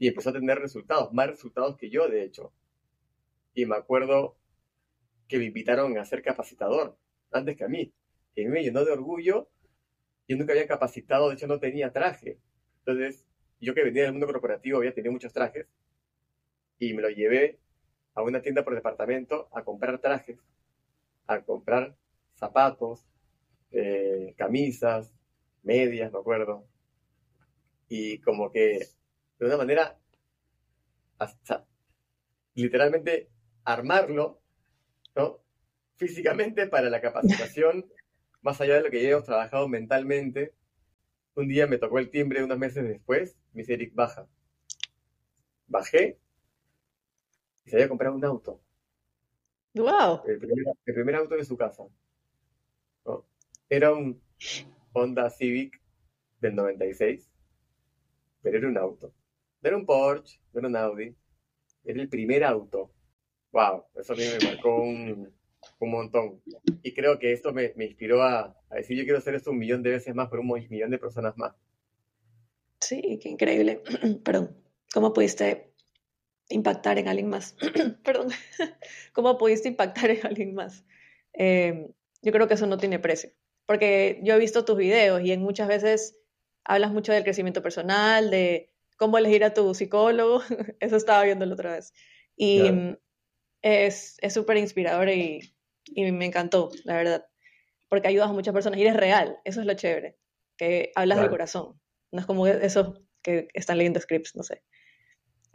y 0.03 0.09
empezó 0.09 0.31
a 0.31 0.33
tener 0.33 0.59
resultados, 0.59 1.13
más 1.13 1.29
resultados 1.29 1.77
que 1.77 1.89
yo, 1.89 2.09
de 2.09 2.25
hecho. 2.25 2.53
Y 3.55 3.67
me 3.67 3.77
acuerdo 3.77 4.37
que 5.29 5.39
me 5.39 5.45
invitaron 5.45 5.97
a 5.97 6.05
ser 6.05 6.23
capacitador, 6.23 6.99
antes 7.31 7.57
que 7.57 7.63
a 7.63 7.69
mí. 7.69 7.95
Y 8.35 8.47
me 8.47 8.65
llenó 8.65 8.85
de 8.85 8.91
orgullo. 8.91 9.49
Yo 10.27 10.37
nunca 10.37 10.55
había 10.55 10.67
capacitado, 10.67 11.29
de 11.29 11.37
hecho 11.37 11.47
no 11.47 11.61
tenía 11.61 11.93
traje. 11.93 12.41
Entonces, 12.79 13.25
yo 13.61 13.75
que 13.75 13.85
venía 13.85 14.03
del 14.03 14.11
mundo 14.11 14.27
corporativo 14.27 14.79
había 14.79 14.93
tenido 14.93 15.13
muchos 15.13 15.33
trajes 15.33 15.69
y 16.81 16.95
me 16.95 17.03
lo 17.03 17.11
llevé 17.11 17.61
a 18.15 18.23
una 18.23 18.43
tienda 18.43 18.65
por 18.65 18.75
departamento 18.75 19.49
a 19.53 19.63
comprar 19.63 20.01
trajes, 20.01 20.41
a 21.29 21.43
comprar 21.43 21.95
zapatos, 22.35 23.07
eh, 23.71 24.35
camisas, 24.37 25.15
medias, 25.63 26.13
me 26.13 26.19
acuerdo. 26.19 26.67
Y 27.89 28.19
como 28.19 28.51
que 28.51 28.89
de 29.43 29.49
una 29.49 29.57
manera 29.57 29.99
hasta 31.19 31.67
literalmente 32.55 33.29
armarlo, 33.65 34.41
¿no? 35.17 35.41
Físicamente 35.97 36.69
para 36.69 36.91
la 36.91 37.01
capacitación, 37.01 37.91
más 38.43 38.61
allá 38.61 38.77
de 38.77 38.83
lo 38.83 38.91
que 38.91 39.03
ya 39.03 39.11
hemos 39.11 39.25
trabajado 39.25 39.69
mentalmente. 39.69 40.55
Un 41.35 41.49
día 41.49 41.67
me 41.67 41.79
tocó 41.79 41.99
el 41.99 42.11
timbre 42.11 42.45
unos 42.45 42.59
meses 42.59 42.85
después, 42.85 43.37
me 43.53 43.63
dice 43.63 43.75
Eric, 43.75 43.95
baja. 43.95 44.29
Bajé 45.67 46.19
y 47.65 47.71
se 47.71 47.77
había 47.77 47.89
comprado 47.89 48.15
un 48.15 48.25
auto. 48.25 48.61
¡Wow! 49.75 50.23
El 50.27 50.39
primer, 50.85 51.17
auto 51.17 51.35
de 51.35 51.45
su 51.45 51.57
casa. 51.57 51.85
Era 53.69 53.93
un 53.93 54.23
Honda 54.93 55.31
Civic 55.31 55.81
del 56.41 56.55
96, 56.55 57.29
pero 58.43 58.59
era 58.59 58.69
un 58.69 58.77
auto. 58.77 59.15
No 59.63 59.69
era 59.69 59.77
un 59.77 59.87
Porsche, 59.87 60.41
no 60.53 60.61
era 60.61 60.69
un 60.69 60.77
Audi, 60.77 61.15
era 61.85 62.03
el 62.03 62.09
primer 62.09 62.45
auto. 62.45 62.91
¡Wow! 63.53 63.85
Eso 63.95 64.13
a 64.13 64.17
mí 64.17 64.23
me 64.25 64.47
marcó 64.47 64.83
un, 64.83 65.33
montón. 65.81 66.43
Y 66.83 66.93
creo 66.95 67.19
que 67.19 67.33
esto 67.33 67.53
me, 67.53 67.73
inspiró 67.77 68.23
a, 68.23 68.57
a, 68.71 68.75
decir, 68.75 68.97
yo 68.97 69.05
quiero 69.05 69.19
hacer 69.19 69.35
esto 69.35 69.51
un 69.51 69.59
millón 69.59 69.83
de 69.83 69.91
veces 69.91 70.15
más 70.15 70.29
por 70.29 70.41
un 70.41 70.49
millón 70.69 70.91
de 70.91 70.99
personas 70.99 71.37
más. 71.37 71.55
Sí, 72.81 73.19
qué 73.23 73.29
increíble. 73.29 73.83
Perdón. 74.25 74.57
¿Cómo 74.93 75.13
pudiste 75.13 75.73
impactar 76.53 76.99
en 76.99 77.09
alguien 77.09 77.29
más. 77.29 77.57
Perdón, 78.05 78.29
¿cómo 79.13 79.39
pudiste 79.39 79.69
impactar 79.69 80.11
en 80.11 80.27
alguien 80.27 80.55
más? 80.55 80.85
Em, 81.33 81.89
yo 82.23 82.33
creo 82.33 82.49
que 82.49 82.55
eso 82.55 82.67
no 82.67 82.79
tiene 82.79 82.99
precio, 82.99 83.31
porque 83.67 84.21
yo 84.23 84.35
he 84.35 84.39
visto 84.39 84.65
tus 84.65 84.77
videos 84.77 85.23
y 85.23 85.33
en 85.33 85.43
muchas 85.43 85.69
veces 85.69 86.17
hablas 86.65 86.93
mucho 86.93 87.13
del 87.13 87.25
crecimiento 87.25 87.63
personal, 87.63 88.31
de 88.31 88.72
cómo 88.97 89.19
elegir 89.19 89.45
a 89.45 89.55
tu 89.55 89.75
psicólogo, 89.75 90.43
eso 90.81 90.97
estaba 90.97 91.23
viendo 91.25 91.47
la 91.47 91.55
otra 91.55 91.73
vez. 91.73 91.93
Y 92.37 92.97
es 93.63 94.17
súper 94.31 94.57
inspirador 94.57 95.09
y, 95.09 95.55
y, 95.85 96.11
me 96.13 96.27
encantó, 96.27 96.71
la 96.85 96.97
verdad, 96.97 97.27
porque 97.89 98.09
ayudas 98.09 98.31
a 98.31 98.33
muchas 98.33 98.55
personas 98.55 98.79
y 98.79 98.83
eres 98.83 98.97
real, 98.97 99.39
eso 99.45 99.61
es 99.61 99.67
lo 99.67 99.75
chévere, 99.75 100.17
que 100.57 100.91
hablas 100.95 101.21
del 101.21 101.31
corazón, 101.31 101.81
no 102.11 102.21
es 102.21 102.27
como 102.27 102.47
eso 102.47 102.99
que 103.23 103.49
están 103.55 103.79
leyendo 103.79 104.01
scripts, 104.01 104.35
no 104.35 104.43
sé. 104.43 104.65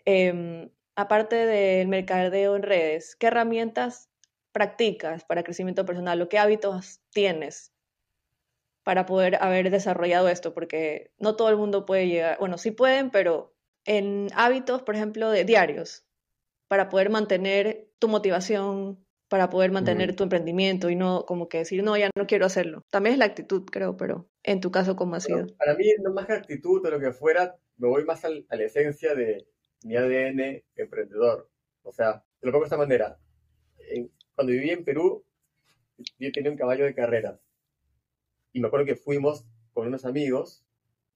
Eh, 0.05 0.69
aparte 0.95 1.35
del 1.35 1.87
mercadeo 1.87 2.55
en 2.55 2.63
redes, 2.63 3.15
¿qué 3.15 3.27
herramientas 3.27 4.09
practicas 4.51 5.23
para 5.25 5.43
crecimiento 5.43 5.85
personal 5.85 6.21
o 6.21 6.29
qué 6.29 6.39
hábitos 6.39 7.01
tienes 7.11 7.73
para 8.87 9.05
poder 9.05 9.35
haber 9.41 9.69
desarrollado 9.69 10.29
esto? 10.29 10.53
Porque 10.53 11.11
no 11.19 11.35
todo 11.35 11.49
el 11.49 11.57
mundo 11.57 11.85
puede 11.85 12.07
llegar, 12.07 12.37
bueno, 12.39 12.57
sí 12.57 12.71
pueden, 12.71 13.09
pero 13.09 13.53
en 13.83 14.29
hábitos, 14.33 14.81
por 14.81 14.95
ejemplo, 14.95 15.29
de 15.29 15.43
diarios, 15.43 16.05
para 16.69 16.87
poder 16.87 17.09
mantener 17.09 17.89
tu 17.99 18.07
motivación, 18.07 19.05
para 19.27 19.49
poder 19.49 19.73
mantener 19.73 20.15
tu 20.15 20.23
emprendimiento 20.23 20.89
y 20.89 20.95
no 20.95 21.25
como 21.25 21.49
que 21.49 21.57
decir, 21.57 21.83
no, 21.83 21.97
ya 21.97 22.09
no 22.15 22.27
quiero 22.27 22.45
hacerlo. 22.45 22.85
También 22.89 23.11
es 23.11 23.19
la 23.19 23.25
actitud, 23.25 23.65
creo, 23.65 23.97
pero 23.97 24.29
en 24.43 24.61
tu 24.61 24.71
caso, 24.71 24.95
¿cómo 24.95 25.15
ha 25.15 25.19
sido? 25.19 25.47
para 25.57 25.75
mí, 25.75 25.83
no 26.01 26.13
más 26.13 26.25
que 26.25 26.31
actitud 26.31 26.85
o 26.85 26.89
lo 26.89 27.01
que 27.01 27.11
fuera, 27.11 27.57
me 27.75 27.89
voy 27.89 28.05
más 28.05 28.23
a 28.23 28.29
la 28.29 28.63
esencia 28.63 29.15
de 29.15 29.49
mi 29.83 29.97
ADN 29.97 30.63
emprendedor. 30.77 31.49
O 31.83 31.91
sea, 31.91 32.23
te 32.39 32.47
lo 32.47 32.53
pongo 32.53 32.63
de 32.63 32.67
esta 32.67 32.77
manera. 32.77 33.19
cuando 34.33 34.53
viví 34.53 34.69
en 34.69 34.85
Perú, 34.85 35.25
yo 36.19 36.31
tenía 36.31 36.51
un 36.51 36.57
caballo 36.57 36.85
de 36.85 36.95
carrera. 36.95 37.37
Y 38.57 38.59
me 38.59 38.69
acuerdo 38.69 38.87
que 38.87 38.95
fuimos 38.95 39.45
con 39.71 39.85
unos 39.85 40.03
amigos, 40.03 40.65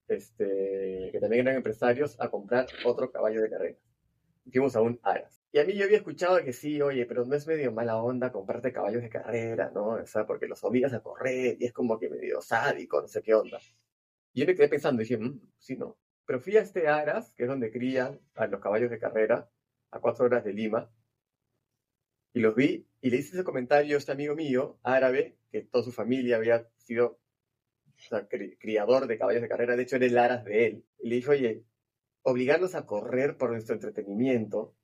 este, 0.08 1.10
que 1.12 1.20
también 1.20 1.48
eran 1.48 1.56
empresarios, 1.56 2.16
a 2.22 2.30
comprar 2.30 2.68
otro 2.86 3.12
caballo 3.12 3.42
de 3.42 3.50
carrera. 3.50 3.78
Fuimos 4.52 4.76
a 4.76 4.82
un 4.82 5.00
Aras. 5.02 5.42
Y 5.52 5.58
a 5.58 5.66
mí 5.66 5.74
yo 5.74 5.86
había 5.86 5.98
escuchado 5.98 6.38
que 6.44 6.54
sí, 6.54 6.80
oye, 6.84 7.08
pero 7.08 7.26
no 7.26 7.34
es 7.34 7.48
medio 7.48 7.72
mala 7.72 7.98
onda 7.98 8.32
comprarte 8.32 8.72
caballos 8.72 9.02
de 9.02 9.10
carrera, 9.10 9.72
¿no? 9.74 9.88
O 9.88 10.06
sea, 10.06 10.28
porque 10.28 10.46
los 10.46 10.64
obligas 10.64 10.94
a 10.94 11.02
correr 11.02 11.58
y 11.60 11.66
es 11.66 11.74
como 11.74 11.98
que 11.98 12.12
medio 12.12 12.44
sádico, 12.44 13.02
no 13.02 13.08
sé 13.08 13.24
qué 13.24 13.34
onda. 13.34 13.58
Y 14.34 14.42
yo 14.42 14.46
me 14.46 14.54
quedé 14.54 14.70
pensando 14.70 15.02
y 15.02 15.06
dije, 15.06 15.18
mmm, 15.18 15.42
sí, 15.58 15.76
no. 15.76 15.98
Pero 16.28 16.40
fui 16.40 16.58
a 16.58 16.62
este 16.62 16.88
Aras, 16.90 17.34
que 17.34 17.46
es 17.46 17.50
donde 17.50 17.72
crían 17.72 18.20
a 18.36 18.46
los 18.46 18.62
caballos 18.62 18.92
de 18.92 19.00
carrera, 19.00 19.50
a 19.90 20.00
cuatro 20.00 20.26
horas 20.26 20.44
de 20.44 20.54
Lima, 20.54 20.92
y 22.34 22.40
los 22.40 22.54
vi 22.54 22.88
y 23.02 23.10
le 23.10 23.18
hice 23.18 23.34
ese 23.34 23.44
comentario 23.44 23.96
a 23.96 23.98
este 23.98 24.12
amigo 24.12 24.36
mío, 24.36 24.78
árabe, 24.84 25.40
que 25.52 25.64
toda 25.64 25.84
su 25.84 25.92
familia 25.92 26.36
había 26.38 26.70
sido 26.78 27.21
criador 28.58 29.08
de 29.08 29.18
caballos 29.18 29.42
de 29.42 29.48
carrera, 29.48 29.76
de 29.76 29.84
hecho 29.84 29.96
era 29.96 30.06
el 30.06 30.18
Aras 30.18 30.46
de 30.46 30.66
él. 30.66 30.86
Y 31.00 31.10
le 31.10 31.16
dije, 31.16 31.30
oye, 31.30 31.64
obligarlos 32.24 32.76
a 32.76 32.86
correr 32.86 33.38
por 33.38 33.52
nuestro 33.52 33.76
entretenimiento, 33.76 34.76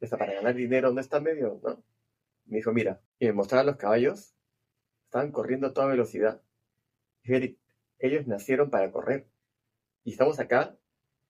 está 0.00 0.16
para 0.18 0.34
ganar 0.34 0.54
dinero, 0.54 0.92
no 0.92 1.00
está 1.00 1.20
medio, 1.20 1.60
¿no? 1.62 1.82
Me 2.46 2.58
dijo, 2.58 2.72
mira, 2.72 3.00
y 3.18 3.26
me 3.26 3.32
mostraba 3.32 3.64
los 3.64 3.76
caballos, 3.76 4.34
estaban 5.04 5.32
corriendo 5.32 5.68
a 5.68 5.72
toda 5.72 5.88
velocidad. 5.88 6.42
dije, 7.22 7.58
ellos 7.98 8.26
nacieron 8.26 8.70
para 8.70 8.90
correr. 8.92 9.26
Y 10.04 10.12
estamos 10.12 10.38
acá 10.38 10.76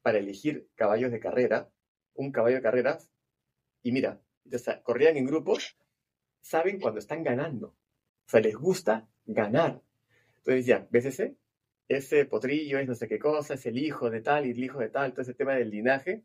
para 0.02 0.18
elegir 0.18 0.68
caballos 0.74 1.10
de 1.10 1.20
carrera, 1.20 1.70
un 2.14 2.32
caballo 2.32 2.56
de 2.56 2.62
carreras, 2.62 3.10
y 3.82 3.92
mira, 3.92 4.20
corrían 4.82 5.16
en 5.16 5.26
grupos, 5.26 5.76
saben 6.40 6.80
cuando 6.80 6.98
están 6.98 7.22
ganando. 7.22 7.68
O 7.68 8.28
sea, 8.28 8.40
les 8.40 8.56
gusta 8.56 9.08
ganar. 9.24 9.82
Entonces 10.46 10.64
decía, 10.64 10.86
¿ves 10.92 11.06
ese? 11.06 11.36
Ese 11.88 12.24
potrillo 12.24 12.78
es 12.78 12.86
no 12.86 12.94
sé 12.94 13.08
qué 13.08 13.18
cosa, 13.18 13.54
es 13.54 13.66
el 13.66 13.78
hijo 13.78 14.10
de 14.10 14.20
tal 14.20 14.46
y 14.46 14.52
el 14.52 14.62
hijo 14.62 14.78
de 14.78 14.88
tal, 14.88 15.10
todo 15.10 15.22
ese 15.22 15.34
tema 15.34 15.54
del 15.54 15.70
linaje. 15.70 16.22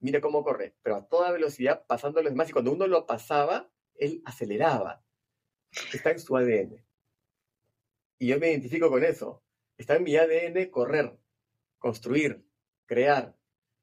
Mira 0.00 0.20
cómo 0.20 0.44
corre, 0.44 0.74
pero 0.82 0.96
a 0.96 1.08
toda 1.08 1.32
velocidad, 1.32 1.84
pasando 1.86 2.20
a 2.20 2.22
los. 2.22 2.48
Y 2.48 2.52
cuando 2.52 2.72
uno 2.72 2.86
lo 2.86 3.06
pasaba, 3.06 3.70
él 3.94 4.20
aceleraba. 4.26 5.02
Está 5.94 6.10
en 6.10 6.20
su 6.20 6.36
ADN. 6.36 6.84
Y 8.18 8.26
yo 8.26 8.38
me 8.38 8.50
identifico 8.50 8.90
con 8.90 9.02
eso. 9.02 9.42
Está 9.78 9.96
en 9.96 10.02
mi 10.02 10.14
ADN 10.14 10.70
correr 10.70 11.18
construir, 11.78 12.44
crear, 12.84 13.34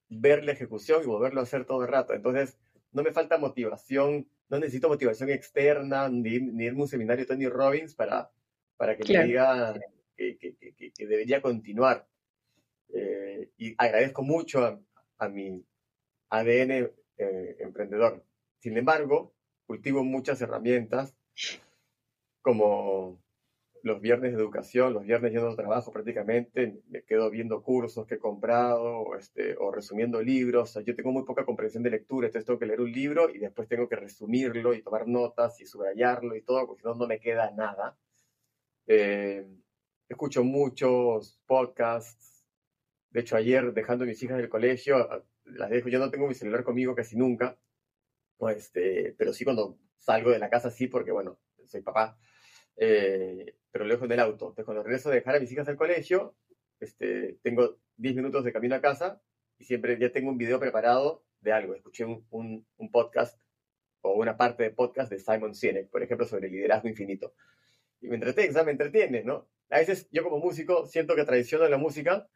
ver 0.10 0.44
la 0.44 0.52
ejecución 0.52 1.02
y 1.02 1.08
volverlo 1.08 1.40
a 1.40 1.44
hacer 1.44 1.66
todo 1.66 1.82
el 1.82 1.88
rato. 1.88 2.14
Entonces, 2.14 2.60
no 2.92 3.02
me 3.02 3.12
falta 3.12 3.40
motivación, 3.40 4.30
no 4.48 4.60
necesito 4.60 4.90
motivación 4.90 5.32
externa, 5.32 6.08
ni, 6.10 6.40
ni 6.40 6.66
irme 6.66 6.82
a 6.82 6.84
un 6.84 6.88
seminario 6.88 7.26
Tony 7.26 7.48
Robbins 7.48 7.96
para, 7.96 8.32
para 8.78 8.96
que 8.96 9.14
me 9.14 9.26
diga 9.26 9.80
que, 10.16 10.38
que, 10.38 10.56
que, 10.76 11.08
debería 11.08 11.42
continuar. 11.42 12.08
Eh, 12.94 13.50
y 13.58 13.76
agradezco 13.78 14.24
mucho 14.24 14.64
a, 14.64 14.80
a 15.18 15.30
mi 15.30 15.64
ADN 16.30 16.92
eh, 17.18 17.58
emprendedor. 17.60 18.24
Sin 18.60 18.78
embargo, 18.78 19.34
cultivo 19.66 20.04
muchas 20.04 20.42
herramientas 20.42 21.16
como 22.42 23.20
los 23.86 24.02
viernes 24.02 24.34
de 24.34 24.40
educación, 24.40 24.94
los 24.94 25.04
viernes 25.04 25.32
yendo 25.32 25.48
al 25.48 25.56
trabajo 25.56 25.92
prácticamente, 25.92 26.82
me 26.90 27.04
quedo 27.04 27.30
viendo 27.30 27.62
cursos 27.62 28.08
que 28.08 28.16
he 28.16 28.20
comprado 28.20 29.02
o, 29.02 29.16
este, 29.16 29.56
o 29.58 29.72
resumiendo 29.72 30.22
libros. 30.22 30.78
yo 30.84 30.96
tengo 30.96 31.12
muy 31.12 31.24
poca 31.24 31.46
comprensión 31.46 31.84
de 31.84 31.92
lectura, 31.92 32.26
entonces 32.26 32.48
tengo 32.48 32.58
que 32.58 32.66
leer 32.66 32.82
un 32.82 32.92
libro 32.92 33.30
y 33.30 33.38
después 33.38 33.68
tengo 33.68 33.88
que 33.88 33.96
resumirlo 33.96 34.74
y 34.74 34.82
tomar 34.82 35.08
notas 35.08 35.62
y 35.62 35.68
subrayarlo 35.68 36.36
y 36.36 36.42
todo, 36.42 36.66
porque 36.66 36.82
si 36.82 36.88
no, 36.88 36.96
no 36.96 37.06
me 37.08 37.20
queda 37.20 37.52
nada. 37.52 37.96
Eh, 38.88 39.46
escucho 40.10 40.44
muchos 40.44 41.40
podcasts. 41.46 42.46
De 43.10 43.22
hecho, 43.22 43.36
ayer 43.36 43.74
dejando 43.74 44.04
a 44.04 44.08
mis 44.08 44.22
hijas 44.22 44.38
del 44.38 44.50
colegio, 44.50 45.26
las 45.46 45.70
dejo, 45.70 45.90
yo 45.90 46.00
no 46.00 46.12
tengo 46.12 46.28
mi 46.28 46.34
celular 46.34 46.64
conmigo 46.64 46.96
casi 46.96 47.16
nunca, 47.16 47.58
este, 48.50 49.16
pero 49.18 49.34
sí 49.34 49.46
cuando 49.46 49.78
salgo 49.98 50.32
de 50.32 50.40
la 50.40 50.50
casa 50.50 50.70
sí, 50.70 50.88
porque 50.88 51.12
bueno, 51.12 51.40
soy 51.66 51.82
papá. 51.82 52.18
Eh, 52.78 53.56
pero 53.72 53.86
lo 53.86 53.94
dejo 53.94 54.06
en 54.06 54.12
el 54.12 54.20
auto. 54.20 54.46
Entonces, 54.46 54.66
cuando 54.66 54.84
regreso 54.84 55.10
a 55.10 55.14
dejar 55.14 55.36
a 55.36 55.40
mis 55.40 55.52
hijas 55.52 55.68
al 55.68 55.78
colegio, 55.78 56.36
este, 56.80 57.38
tengo 57.42 57.78
10 57.98 58.16
minutos 58.16 58.44
de 58.44 58.54
camino 58.54 58.76
a 58.76 58.82
casa 58.82 59.22
y 59.58 59.66
siempre 59.66 59.98
ya 60.00 60.12
tengo 60.12 60.30
un 60.30 60.38
video 60.38 60.60
preparado 60.60 61.24
de 61.42 61.54
algo. 61.54 61.76
Escuché 61.76 62.06
un, 62.06 62.26
un, 62.32 62.92
podcast 62.92 63.40
o 64.02 64.14
una 64.14 64.38
parte 64.38 64.64
de 64.64 64.72
podcast 64.72 65.12
de 65.12 65.20
Simon 65.20 65.56
Sinek, 65.56 65.90
por 65.90 66.04
ejemplo, 66.04 66.26
sobre 66.26 66.48
el 66.48 66.54
liderazgo 66.54 66.90
infinito. 66.90 67.34
Y 68.02 68.08
me 68.08 68.16
entretiene, 68.16 68.64
me 68.64 68.72
entretiene, 68.72 69.24
¿no? 69.24 69.48
A 69.70 69.80
veces 69.80 70.08
yo 70.12 70.24
como 70.24 70.40
músico 70.40 70.86
siento 70.86 71.16
que 71.16 71.26
traiciono 71.26 71.68
la 71.68 71.78
música 71.78 72.28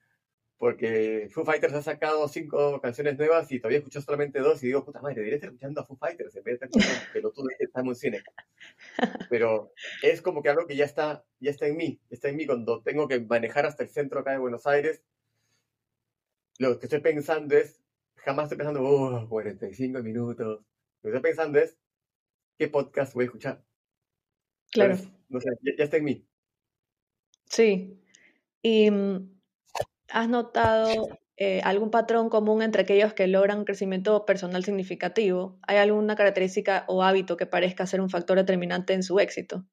porque 0.60 1.30
Foo 1.32 1.46
Fighters 1.46 1.74
ha 1.74 1.82
sacado 1.82 2.28
cinco 2.28 2.82
canciones 2.82 3.18
nuevas 3.18 3.50
y 3.50 3.60
todavía 3.60 3.78
escucho 3.78 4.02
solamente 4.02 4.40
dos 4.40 4.62
y 4.62 4.68
digo, 4.68 4.84
puta 4.84 5.02
madre, 5.02 5.16
debería 5.16 5.36
estar 5.36 5.50
escuchando 5.50 5.80
a 5.80 5.86
Foo 5.86 5.96
Fighters 5.96 6.36
en 6.36 6.44
vez 6.44 6.60
de 6.60 6.66
estar 6.66 6.82
escuchando 6.82 7.14
pelotudo 7.14 7.48
que 7.58 7.64
está 7.64 7.80
en 7.80 7.96
cine. 7.96 8.24
Pero 9.30 9.72
es 10.04 10.22
como 10.22 10.44
que 10.44 10.50
algo 10.50 10.68
que 10.68 10.76
ya 10.76 10.84
está, 10.84 11.24
ya 11.40 11.50
está 11.50 11.66
en 11.66 11.78
mí, 11.78 12.02
está 12.10 12.28
en 12.28 12.36
mí 12.36 12.46
cuando 12.46 12.82
tengo 12.82 13.08
que 13.08 13.22
manejar 13.22 13.66
hasta 13.66 13.84
el 13.84 13.90
centro 13.90 14.20
acá 14.20 14.32
de 14.32 14.40
Buenos 14.40 14.68
Aires. 14.68 15.02
Lo 16.58 16.78
que 16.78 16.88
estoy 16.88 17.00
pensando 17.00 17.56
es, 17.56 17.80
jamás 18.16 18.44
estoy 18.46 18.58
pensando, 18.58 18.84
oh, 18.84 19.30
45 19.30 20.04
minutos. 20.04 20.62
Lo 21.04 21.10
que 21.10 21.16
estoy 21.16 21.22
pensando 21.22 21.58
es, 21.60 21.78
¿qué 22.58 22.68
podcast 22.68 23.14
voy 23.14 23.24
a 23.24 23.26
escuchar? 23.28 23.64
Claro. 24.72 24.98
No 25.30 25.40
sé, 25.40 25.50
ya, 25.62 25.72
ya 25.78 25.84
está 25.86 25.98
en 25.98 26.04
mí. 26.04 26.28
Sí. 27.46 28.00
Y 28.62 28.92
mm, 28.92 29.40
¿Has 30.12 30.28
notado 30.28 31.20
eh, 31.38 31.62
algún 31.64 31.92
patrón 31.92 32.30
común 32.30 32.62
entre 32.62 32.82
aquellos 32.82 33.14
que 33.14 33.28
logran 33.28 33.60
un 33.60 33.66
crecimiento 33.66 34.26
personal 34.26 34.64
significativo? 34.64 35.60
¿Hay 35.68 35.78
alguna 35.78 36.16
característica 36.16 36.86
o 36.88 37.04
hábito 37.04 37.38
que 37.38 37.46
parezca 37.46 37.86
ser 37.86 38.02
un 38.02 38.10
factor 38.10 38.38
determinante 38.38 38.94
en 38.94 39.04
su 39.04 39.20
éxito 39.20 39.66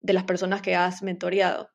de 0.00 0.12
las 0.14 0.24
personas 0.24 0.62
que 0.62 0.74
has 0.74 1.02
mentoreado? 1.02 1.70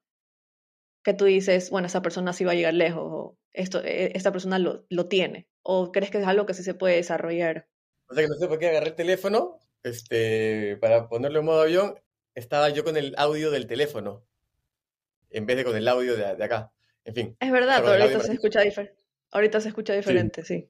Que 1.04 1.14
tú 1.14 1.26
dices, 1.26 1.70
bueno, 1.70 1.88
esa 1.88 2.02
persona 2.02 2.34
sí 2.34 2.44
va 2.44 2.52
a 2.54 2.56
llegar 2.56 2.74
lejos, 2.74 3.04
o 3.06 3.38
esto, 3.54 3.82
eh, 3.84 4.12
esta 4.16 4.32
persona 4.32 4.60
lo, 4.60 4.86
lo 4.90 5.08
tiene, 5.08 5.48
o 5.62 5.92
crees 5.92 6.12
que 6.12 6.18
es 6.18 6.28
algo 6.28 6.46
que 6.46 6.54
sí 6.54 6.64
se 6.64 6.74
puede 6.74 6.96
desarrollar. 6.96 7.68
O 8.10 8.16
sea 8.16 8.24
que 8.24 8.30
no 8.30 8.36
sé 8.36 8.48
por 8.48 8.58
qué 8.58 8.70
agarré 8.70 8.90
el 8.90 8.96
teléfono 8.96 9.60
este, 9.84 10.78
para 10.78 11.08
ponerlo 11.08 11.40
en 11.40 11.46
modo 11.46 11.62
avión. 11.62 11.96
Estaba 12.40 12.70
yo 12.70 12.86
con 12.86 12.96
el 12.96 13.14
audio 13.18 13.52
del 13.52 13.68
teléfono 13.68 14.26
en 15.30 15.46
vez 15.46 15.58
de 15.58 15.66
con 15.66 15.76
el 15.76 15.88
audio 15.88 16.16
de, 16.16 16.36
de 16.36 16.44
acá. 16.44 16.72
En 17.04 17.14
fin. 17.14 17.38
Es 17.40 17.52
verdad, 17.52 17.82
pero 17.84 18.02
ahorita 18.02 18.24
se, 18.24 18.34
escucha 18.34 18.62
ahorita 19.32 19.62
se 19.62 19.68
escucha 19.68 19.94
diferente, 19.94 20.44
sí. 20.44 20.70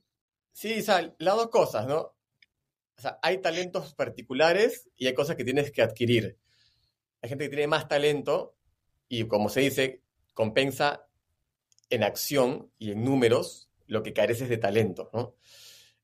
sí. 0.51 0.79
o 0.79 0.83
sea, 0.83 1.13
las 1.17 1.35
dos 1.35 1.49
cosas, 1.49 1.87
¿no? 1.87 1.99
O 1.99 3.01
sea, 3.01 3.19
hay 3.21 3.37
talentos 3.37 3.93
particulares 3.93 4.89
y 4.97 5.07
hay 5.07 5.13
cosas 5.13 5.35
que 5.35 5.43
tienes 5.43 5.71
que 5.71 5.81
adquirir. 5.81 6.37
Hay 7.21 7.29
gente 7.29 7.45
que 7.45 7.49
tiene 7.49 7.67
más 7.67 7.87
talento 7.87 8.55
y, 9.07 9.27
como 9.27 9.49
se 9.49 9.61
dice, 9.61 10.01
compensa 10.33 11.07
en 11.89 12.03
acción 12.03 12.71
y 12.77 12.91
en 12.91 13.03
números 13.03 13.69
lo 13.87 14.03
que 14.03 14.13
careces 14.13 14.49
de 14.49 14.57
talento, 14.57 15.09
¿no? 15.13 15.35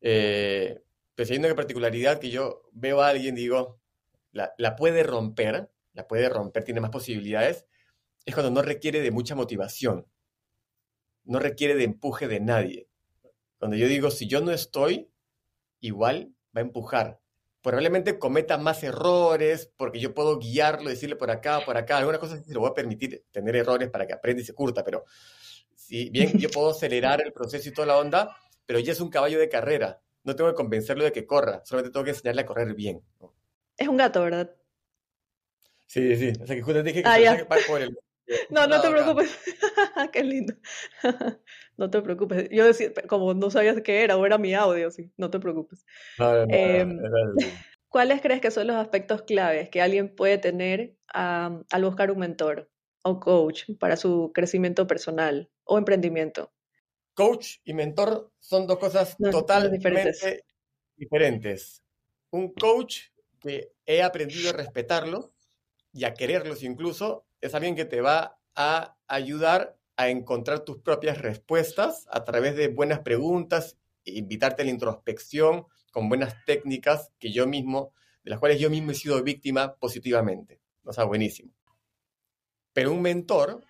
Eh, 0.01 0.81
pues 1.15 1.31
hay 1.31 1.37
una 1.37 1.55
particularidad 1.55 2.19
que 2.19 2.29
yo 2.29 2.69
veo 2.71 3.01
a 3.01 3.09
alguien 3.09 3.37
y 3.37 3.41
digo, 3.41 3.79
la, 4.35 4.75
puede 4.75 5.03
romper, 5.03 5.71
la 5.93 6.07
puede 6.07 6.29
romper, 6.29 6.63
tiene 6.63 6.81
más 6.81 6.91
posibilidades, 6.91 7.65
es 8.25 8.33
cuando 8.33 8.51
no 8.51 8.61
requiere 8.61 9.01
de 9.01 9.11
mucha 9.11 9.35
motivación 9.35 10.05
no 11.25 11.39
requiere 11.39 11.75
de 11.75 11.83
empuje 11.83 12.27
de 12.27 12.39
nadie. 12.39 12.87
Cuando 13.57 13.75
yo 13.75 13.87
digo, 13.87 14.11
si 14.11 14.27
yo 14.27 14.41
no 14.41 14.51
estoy, 14.51 15.09
igual 15.79 16.33
va 16.55 16.61
a 16.61 16.65
empujar. 16.65 17.19
Probablemente 17.61 18.19
cometa 18.19 18.57
más 18.57 18.83
errores 18.83 19.71
porque 19.75 19.99
yo 19.99 20.13
puedo 20.13 20.37
guiarlo, 20.37 20.89
decirle 20.89 21.15
por 21.15 21.31
acá, 21.31 21.61
por 21.65 21.77
acá. 21.77 21.97
Algunas 21.97 22.19
cosas 22.19 22.45
se 22.45 22.53
lo 22.53 22.59
voy 22.59 22.69
a 22.69 22.75
permitir 22.75 23.25
tener 23.31 23.55
errores 23.55 23.89
para 23.89 24.05
que 24.05 24.13
aprenda 24.13 24.43
y 24.43 24.45
se 24.45 24.53
curta, 24.53 24.83
pero 24.83 25.03
si 25.75 26.09
bien 26.11 26.37
yo 26.37 26.49
puedo 26.49 26.69
acelerar 26.69 27.21
el 27.21 27.33
proceso 27.33 27.69
y 27.69 27.73
toda 27.73 27.87
la 27.87 27.97
onda, 27.97 28.37
pero 28.65 28.79
ya 28.79 28.91
es 28.91 29.01
un 29.01 29.09
caballo 29.09 29.39
de 29.39 29.49
carrera. 29.49 29.99
No 30.23 30.35
tengo 30.35 30.49
que 30.51 30.55
convencerlo 30.55 31.03
de 31.03 31.11
que 31.11 31.25
corra, 31.25 31.61
solamente 31.65 31.91
tengo 31.91 32.03
que 32.03 32.11
enseñarle 32.11 32.41
a 32.41 32.45
correr 32.45 32.73
bien. 32.75 33.03
Es 33.77 33.87
un 33.87 33.97
gato, 33.97 34.21
¿verdad? 34.21 34.55
Sí, 35.87 36.15
sí. 36.15 36.33
O 36.41 36.47
sea 36.47 36.55
que 36.55 36.61
justo 36.61 36.83
dije 36.83 37.03
que, 37.03 37.09
ah, 37.09 37.37
se 37.37 37.45
por 37.67 37.81
el, 37.81 37.97
no, 38.49 38.67
no 38.67 38.81
te 38.81 38.89
preocupes. 38.89 39.37
Qué 40.11 40.23
lindo. 40.23 40.55
no 41.77 41.89
te 41.89 42.01
preocupes. 42.01 42.49
Yo 42.49 42.65
decía, 42.65 42.91
como 43.07 43.33
no 43.33 43.49
sabías 43.51 43.81
qué 43.81 44.03
era 44.03 44.17
o 44.17 44.25
era 44.25 44.37
mi 44.37 44.53
audio, 44.53 44.89
sí, 44.91 45.11
no 45.17 45.29
te 45.29 45.39
preocupes. 45.39 45.85
Em, 46.49 46.99
¿Cuáles 47.87 48.21
crees 48.21 48.41
que 48.41 48.51
son 48.51 48.67
los 48.67 48.75
aspectos 48.75 49.21
claves 49.23 49.69
que 49.69 49.81
alguien 49.81 50.15
puede 50.15 50.37
tener 50.37 50.97
al 51.13 51.83
buscar 51.83 52.11
un 52.11 52.19
mentor 52.19 52.69
o 53.03 53.19
coach 53.19 53.69
para 53.79 53.95
su 53.95 54.31
crecimiento 54.33 54.87
personal 54.87 55.49
o 55.63 55.77
emprendimiento? 55.77 56.51
Coach 57.13 57.57
y 57.63 57.73
mentor 57.73 58.31
son 58.39 58.67
dos 58.67 58.77
cosas 58.77 59.15
totalmente 59.31 59.77
diferentes. 59.77 60.43
diferentes. 60.97 61.83
Un 62.31 62.51
coach 62.53 63.03
que 63.45 63.71
he 63.85 64.01
aprendido 64.01 64.49
a 64.49 64.53
respetarlo 64.53 65.33
y 65.93 66.05
a 66.05 66.13
quererlos 66.13 66.63
incluso, 66.63 67.25
es 67.41 67.53
alguien 67.55 67.75
que 67.75 67.85
te 67.85 68.01
va 68.01 68.39
a 68.55 68.97
ayudar 69.07 69.77
a 69.97 70.09
encontrar 70.09 70.61
tus 70.61 70.79
propias 70.79 71.19
respuestas 71.19 72.07
a 72.09 72.23
través 72.23 72.55
de 72.55 72.67
buenas 72.67 72.99
preguntas, 72.99 73.77
invitarte 74.03 74.61
a 74.61 74.65
la 74.65 74.71
introspección 74.71 75.65
con 75.91 76.09
buenas 76.09 76.35
técnicas 76.45 77.11
que 77.19 77.31
yo 77.31 77.47
mismo, 77.47 77.93
de 78.23 78.31
las 78.31 78.39
cuales 78.39 78.59
yo 78.59 78.69
mismo 78.69 78.91
he 78.91 78.95
sido 78.95 79.21
víctima 79.23 79.75
positivamente. 79.75 80.59
O 80.83 80.91
sea, 80.91 81.05
buenísimo. 81.05 81.53
Pero 82.73 82.91
un 82.91 83.01
mentor 83.01 83.63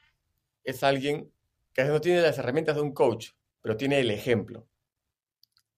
es 0.63 0.83
alguien 0.83 1.31
que 1.73 1.83
no 1.83 2.01
tiene 2.01 2.21
las 2.21 2.37
herramientas 2.37 2.75
de 2.75 2.81
un 2.81 2.93
coach, 2.93 3.31
pero 3.61 3.77
tiene 3.77 3.99
el 3.99 4.09
ejemplo. 4.09 4.67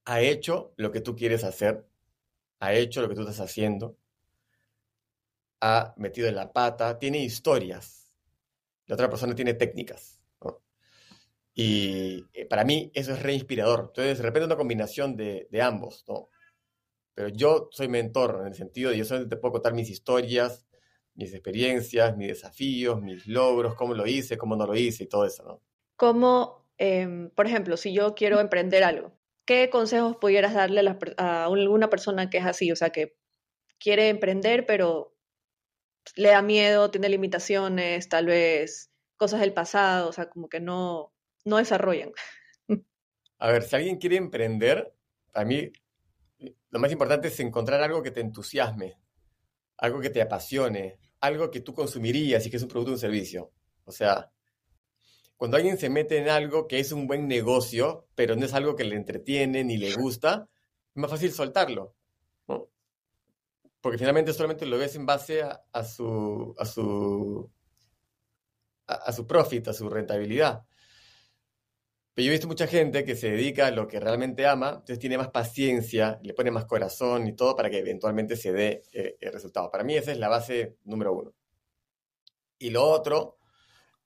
Ha 0.05 0.21
hecho 0.21 0.73
lo 0.77 0.91
que 0.91 1.01
tú 1.01 1.15
quieres 1.15 1.43
hacer, 1.43 1.85
ha 2.59 2.73
hecho 2.73 3.01
lo 3.01 3.09
que 3.09 3.15
tú 3.15 3.21
estás 3.21 3.39
haciendo, 3.39 3.97
ha 5.61 5.93
metido 5.97 6.27
en 6.27 6.35
la 6.35 6.51
pata, 6.51 6.99
tiene 6.99 7.19
historias. 7.19 8.13
La 8.85 8.95
otra 8.95 9.09
persona 9.09 9.35
tiene 9.35 9.53
técnicas. 9.53 10.17
Y 11.59 12.23
eh, 12.33 12.45
para 12.45 12.63
mí 12.63 12.91
eso 12.93 13.13
es 13.13 13.23
re 13.23 13.33
inspirador. 13.33 13.85
Entonces, 13.87 14.19
de 14.19 14.23
repente 14.23 14.45
una 14.45 14.55
combinación 14.55 15.17
de, 15.17 15.47
ambos, 15.59 16.05
¿no? 16.07 16.29
Pero 17.15 17.29
yo 17.29 17.67
soy 17.71 17.87
mentor 17.87 18.37
en 18.41 18.47
el 18.47 18.53
sentido 18.53 18.91
de 18.91 18.97
yo 18.99 19.05
solamente 19.05 19.35
te 19.35 19.41
puedo 19.41 19.53
contar 19.53 19.73
mis 19.73 19.89
historias, 19.89 20.67
mis 21.15 21.33
experiencias, 21.33 22.15
mis 22.15 22.27
desafíos, 22.27 23.01
mis 23.01 23.25
logros, 23.25 23.73
cómo 23.73 23.95
lo 23.95 24.05
hice, 24.05 24.37
cómo 24.37 24.55
no 24.55 24.67
lo 24.67 24.75
hice 24.75 25.05
y 25.05 25.07
todo 25.07 25.25
eso, 25.25 25.43
¿no? 25.43 25.61
Como, 25.95 26.67
em, 26.77 27.31
por 27.31 27.47
ejemplo, 27.47 27.75
si 27.75 27.91
yo 27.91 28.13
quiero 28.13 28.39
emprender 28.39 28.83
algo, 28.83 29.16
¿qué 29.47 29.71
consejos 29.71 30.17
pudieras 30.17 30.53
darle 30.53 30.87
a, 30.87 30.97
a 31.17 31.45
alguna 31.45 31.89
persona 31.89 32.29
que 32.29 32.37
es 32.37 32.45
así? 32.45 32.71
O 32.71 32.75
sea, 32.75 32.91
que 32.91 33.17
quiere 33.79 34.09
emprender, 34.09 34.67
pero 34.67 35.15
le 36.15 36.29
da 36.29 36.41
miedo, 36.41 36.91
tiene 36.91 37.09
limitaciones, 37.09 38.09
tal 38.09 38.27
vez 38.27 38.91
cosas 39.17 39.39
del 39.39 39.53
pasado, 39.53 40.09
o 40.09 40.13
sea, 40.13 40.29
como 40.29 40.47
que 40.47 40.59
no, 40.59 41.13
no 41.45 41.57
desarrollan. 41.57 42.11
A 43.39 43.51
ver, 43.51 43.63
si 43.63 43.75
alguien 43.75 43.97
quiere 43.97 44.15
emprender, 44.15 44.93
a 45.33 45.43
mí 45.43 45.71
lo 46.69 46.79
más 46.79 46.91
importante 46.91 47.27
es 47.27 47.39
encontrar 47.39 47.81
algo 47.81 48.01
que 48.01 48.11
te 48.11 48.21
entusiasme, 48.21 48.99
algo 49.77 49.99
que 49.99 50.09
te 50.09 50.21
apasione, 50.21 50.99
algo 51.19 51.49
que 51.49 51.61
tú 51.61 51.73
consumirías 51.73 52.45
y 52.45 52.49
que 52.49 52.57
es 52.57 52.63
un 52.63 52.69
producto 52.69 52.91
o 52.91 52.95
un 52.95 52.99
servicio. 52.99 53.51
O 53.85 53.91
sea, 53.91 54.31
cuando 55.37 55.57
alguien 55.57 55.77
se 55.77 55.89
mete 55.89 56.17
en 56.17 56.29
algo 56.29 56.67
que 56.67 56.79
es 56.79 56.91
un 56.91 57.07
buen 57.07 57.27
negocio, 57.27 58.07
pero 58.15 58.35
no 58.35 58.45
es 58.45 58.53
algo 58.53 58.75
que 58.75 58.83
le 58.83 58.95
entretiene 58.95 59.63
ni 59.63 59.77
le 59.77 59.93
gusta, 59.93 60.49
es 60.89 60.95
más 61.01 61.09
fácil 61.09 61.31
soltarlo 61.31 61.95
porque 63.87 63.97
finalmente 63.97 64.33
solamente 64.33 64.65
lo 64.65 64.77
ves 64.77 64.95
en 64.97 65.05
base 65.05 65.43
a, 65.43 65.83
su, 65.83 66.53
a, 66.57 66.65
su, 66.65 67.49
a, 68.85 69.13
su 69.13 69.25
profit, 69.25 69.67
a 69.69 69.73
su 69.73 69.89
rentabilidad. 69.89 70.65
Pero 72.13 72.25
yo 72.25 72.31
he 72.31 72.33
visto 72.33 72.47
mucha 72.47 72.67
gente 72.67 73.05
que 73.05 73.15
se 73.15 73.29
dedica 73.31 73.67
a 73.67 73.71
lo 73.71 73.87
que 73.87 74.01
realmente 74.01 74.45
ama, 74.45 74.69
entonces 74.71 74.99
tiene 74.99 75.17
más 75.17 75.29
paciencia, 75.29 76.19
le 76.21 76.33
pone 76.33 76.51
más 76.51 76.65
corazón 76.65 77.27
y 77.27 77.33
todo 77.33 77.55
para 77.55 77.69
que 77.69 77.77
eventualmente 77.77 78.35
se 78.35 78.51
dé 78.51 78.83
eh, 78.91 79.17
el 79.21 79.31
resultado. 79.31 79.71
Para 79.71 79.85
mí 79.85 79.95
esa 79.95 80.11
es 80.11 80.17
la 80.17 80.27
base 80.27 80.77
número 80.83 81.13
uno. 81.13 81.33
Y 82.59 82.71
lo 82.71 82.83
otro 82.83 83.36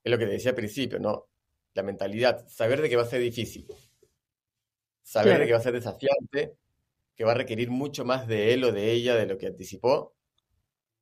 es 0.03 0.11
lo 0.11 0.17
que 0.17 0.25
te 0.25 0.31
decía 0.31 0.51
al 0.51 0.55
principio, 0.55 0.99
¿no? 0.99 1.27
La 1.73 1.83
mentalidad, 1.83 2.47
saber 2.47 2.81
de 2.81 2.89
que 2.89 2.95
va 2.95 3.03
a 3.03 3.07
ser 3.07 3.21
difícil, 3.21 3.67
saber 5.01 5.39
de 5.39 5.45
que 5.45 5.53
va 5.53 5.59
a 5.59 5.63
ser 5.63 5.73
desafiante 5.73 6.57
que 7.21 7.25
va 7.25 7.33
a 7.33 7.35
requerir 7.35 7.69
mucho 7.69 8.03
más 8.03 8.27
de 8.27 8.51
él 8.51 8.63
o 8.63 8.71
de 8.71 8.91
ella 8.91 9.15
de 9.15 9.27
lo 9.27 9.37
que 9.37 9.45
anticipó, 9.45 10.15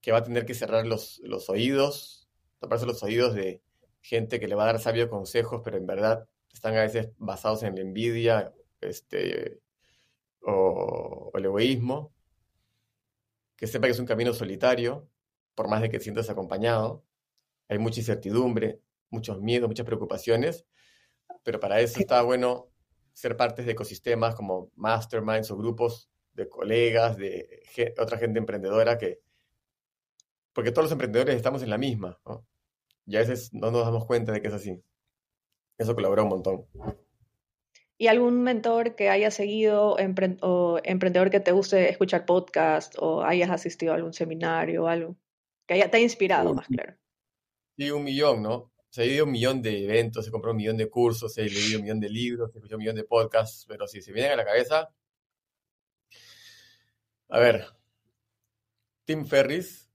que 0.01 0.12
va 0.12 0.17
a 0.17 0.23
tener 0.23 0.45
que 0.45 0.53
cerrar 0.53 0.85
los, 0.85 1.21
los 1.23 1.49
oídos, 1.49 2.27
taparse 2.59 2.85
los 2.85 3.01
oídos 3.03 3.33
de 3.35 3.62
gente 4.01 4.39
que 4.39 4.49
le 4.49 4.55
va 4.55 4.63
a 4.63 4.73
dar 4.73 4.79
sabios 4.79 5.07
consejos, 5.07 5.62
pero 5.63 5.77
en 5.77 5.85
verdad 5.85 6.27
están 6.51 6.75
a 6.75 6.81
veces 6.81 7.09
basados 7.17 7.63
en 7.63 7.75
la 7.75 7.81
envidia 7.81 8.53
este, 8.81 9.62
o, 10.41 11.31
el 11.33 11.45
egoísmo, 11.45 12.13
que 13.55 13.67
sepa 13.67 13.88
que 13.88 13.91
es 13.91 13.99
un 13.99 14.05
camino 14.05 14.33
solitario, 14.33 15.09
por 15.55 15.69
más 15.69 15.81
de 15.81 15.89
que 15.89 16.01
sientas 16.01 16.29
acompañado, 16.29 17.05
hay 17.69 17.77
mucha 17.77 18.01
incertidumbre, 18.01 18.81
muchos 19.09 19.41
miedos, 19.41 19.67
muchas 19.67 19.85
preocupaciones, 19.85 20.65
pero 21.43 21.59
para 21.59 21.79
eso 21.79 21.99
está 21.99 22.21
bueno 22.21 22.69
ser 23.13 23.35
partes 23.35 23.65
de 23.65 23.73
ecosistemas 23.73 24.35
como 24.35 24.71
masterminds 24.75 25.51
o 25.51 25.57
grupos 25.57 26.09
de 26.33 26.47
colegas, 26.47 27.17
de 27.17 27.63
otra 27.99 28.17
gente 28.17 28.39
emprendedora 28.39 28.97
que... 28.97 29.21
Porque 30.53 30.71
todos 30.71 30.85
los 30.85 30.91
emprendedores 30.91 31.35
estamos 31.35 31.61
en 31.63 31.69
la 31.69 31.77
misma, 31.77 32.19
¿no? 32.25 32.45
Y 33.05 33.15
a 33.15 33.19
veces 33.19 33.53
no 33.53 33.71
nos 33.71 33.85
damos 33.85 34.05
cuenta 34.05 34.31
de 34.31 34.41
que 34.41 34.47
es 34.47 34.53
así. 34.53 34.81
Eso 35.77 35.95
colabora 35.95 36.23
un 36.23 36.29
montón. 36.29 36.65
¿Y 37.97 38.07
algún 38.07 38.41
mentor 38.43 38.95
que 38.95 39.09
haya 39.09 39.31
seguido 39.31 39.95
o 39.95 40.79
emprendedor 40.83 41.29
que 41.29 41.39
te 41.39 41.51
guste 41.51 41.89
escuchar 41.89 42.25
podcast 42.25 42.95
o 42.97 43.23
hayas 43.23 43.49
asistido 43.49 43.91
a 43.91 43.95
algún 43.95 44.13
seminario 44.13 44.85
o 44.85 44.87
algo 44.87 45.17
que 45.67 45.73
haya, 45.73 45.91
te 45.91 45.97
haya 45.97 46.05
inspirado 46.05 46.53
más 46.53 46.67
claro? 46.67 46.95
Sí, 47.77 47.91
un 47.91 48.03
millón, 48.03 48.41
¿no? 48.43 48.71
O 48.89 48.93
sea, 48.93 49.19
a 49.19 49.23
un 49.23 49.32
millón 49.32 49.62
de 49.62 49.86
eventos, 49.86 50.28
he 50.28 50.32
comprado 50.32 50.54
un 50.54 50.58
millón 50.58 50.78
de 50.78 50.89
cursos, 50.89 51.38
he 51.38 51.45
leído 51.45 51.78
un 51.78 51.84
millón 51.84 51.99
de 51.99 52.10
libros, 52.10 52.49
he 52.49 52.58
escuchado 52.58 52.78
un 52.78 52.84
millón 52.84 52.95
de 52.95 53.04
podcasts, 53.04 53.65
pero 53.67 53.88
si 53.88 54.02
se 54.02 54.12
vienen 54.12 54.34
a 54.34 54.36
la 54.38 54.45
cabeza, 54.45 54.89
a 57.30 57.39
ver, 57.39 57.65
Tim 59.06 59.25
Ferris, 59.25 59.89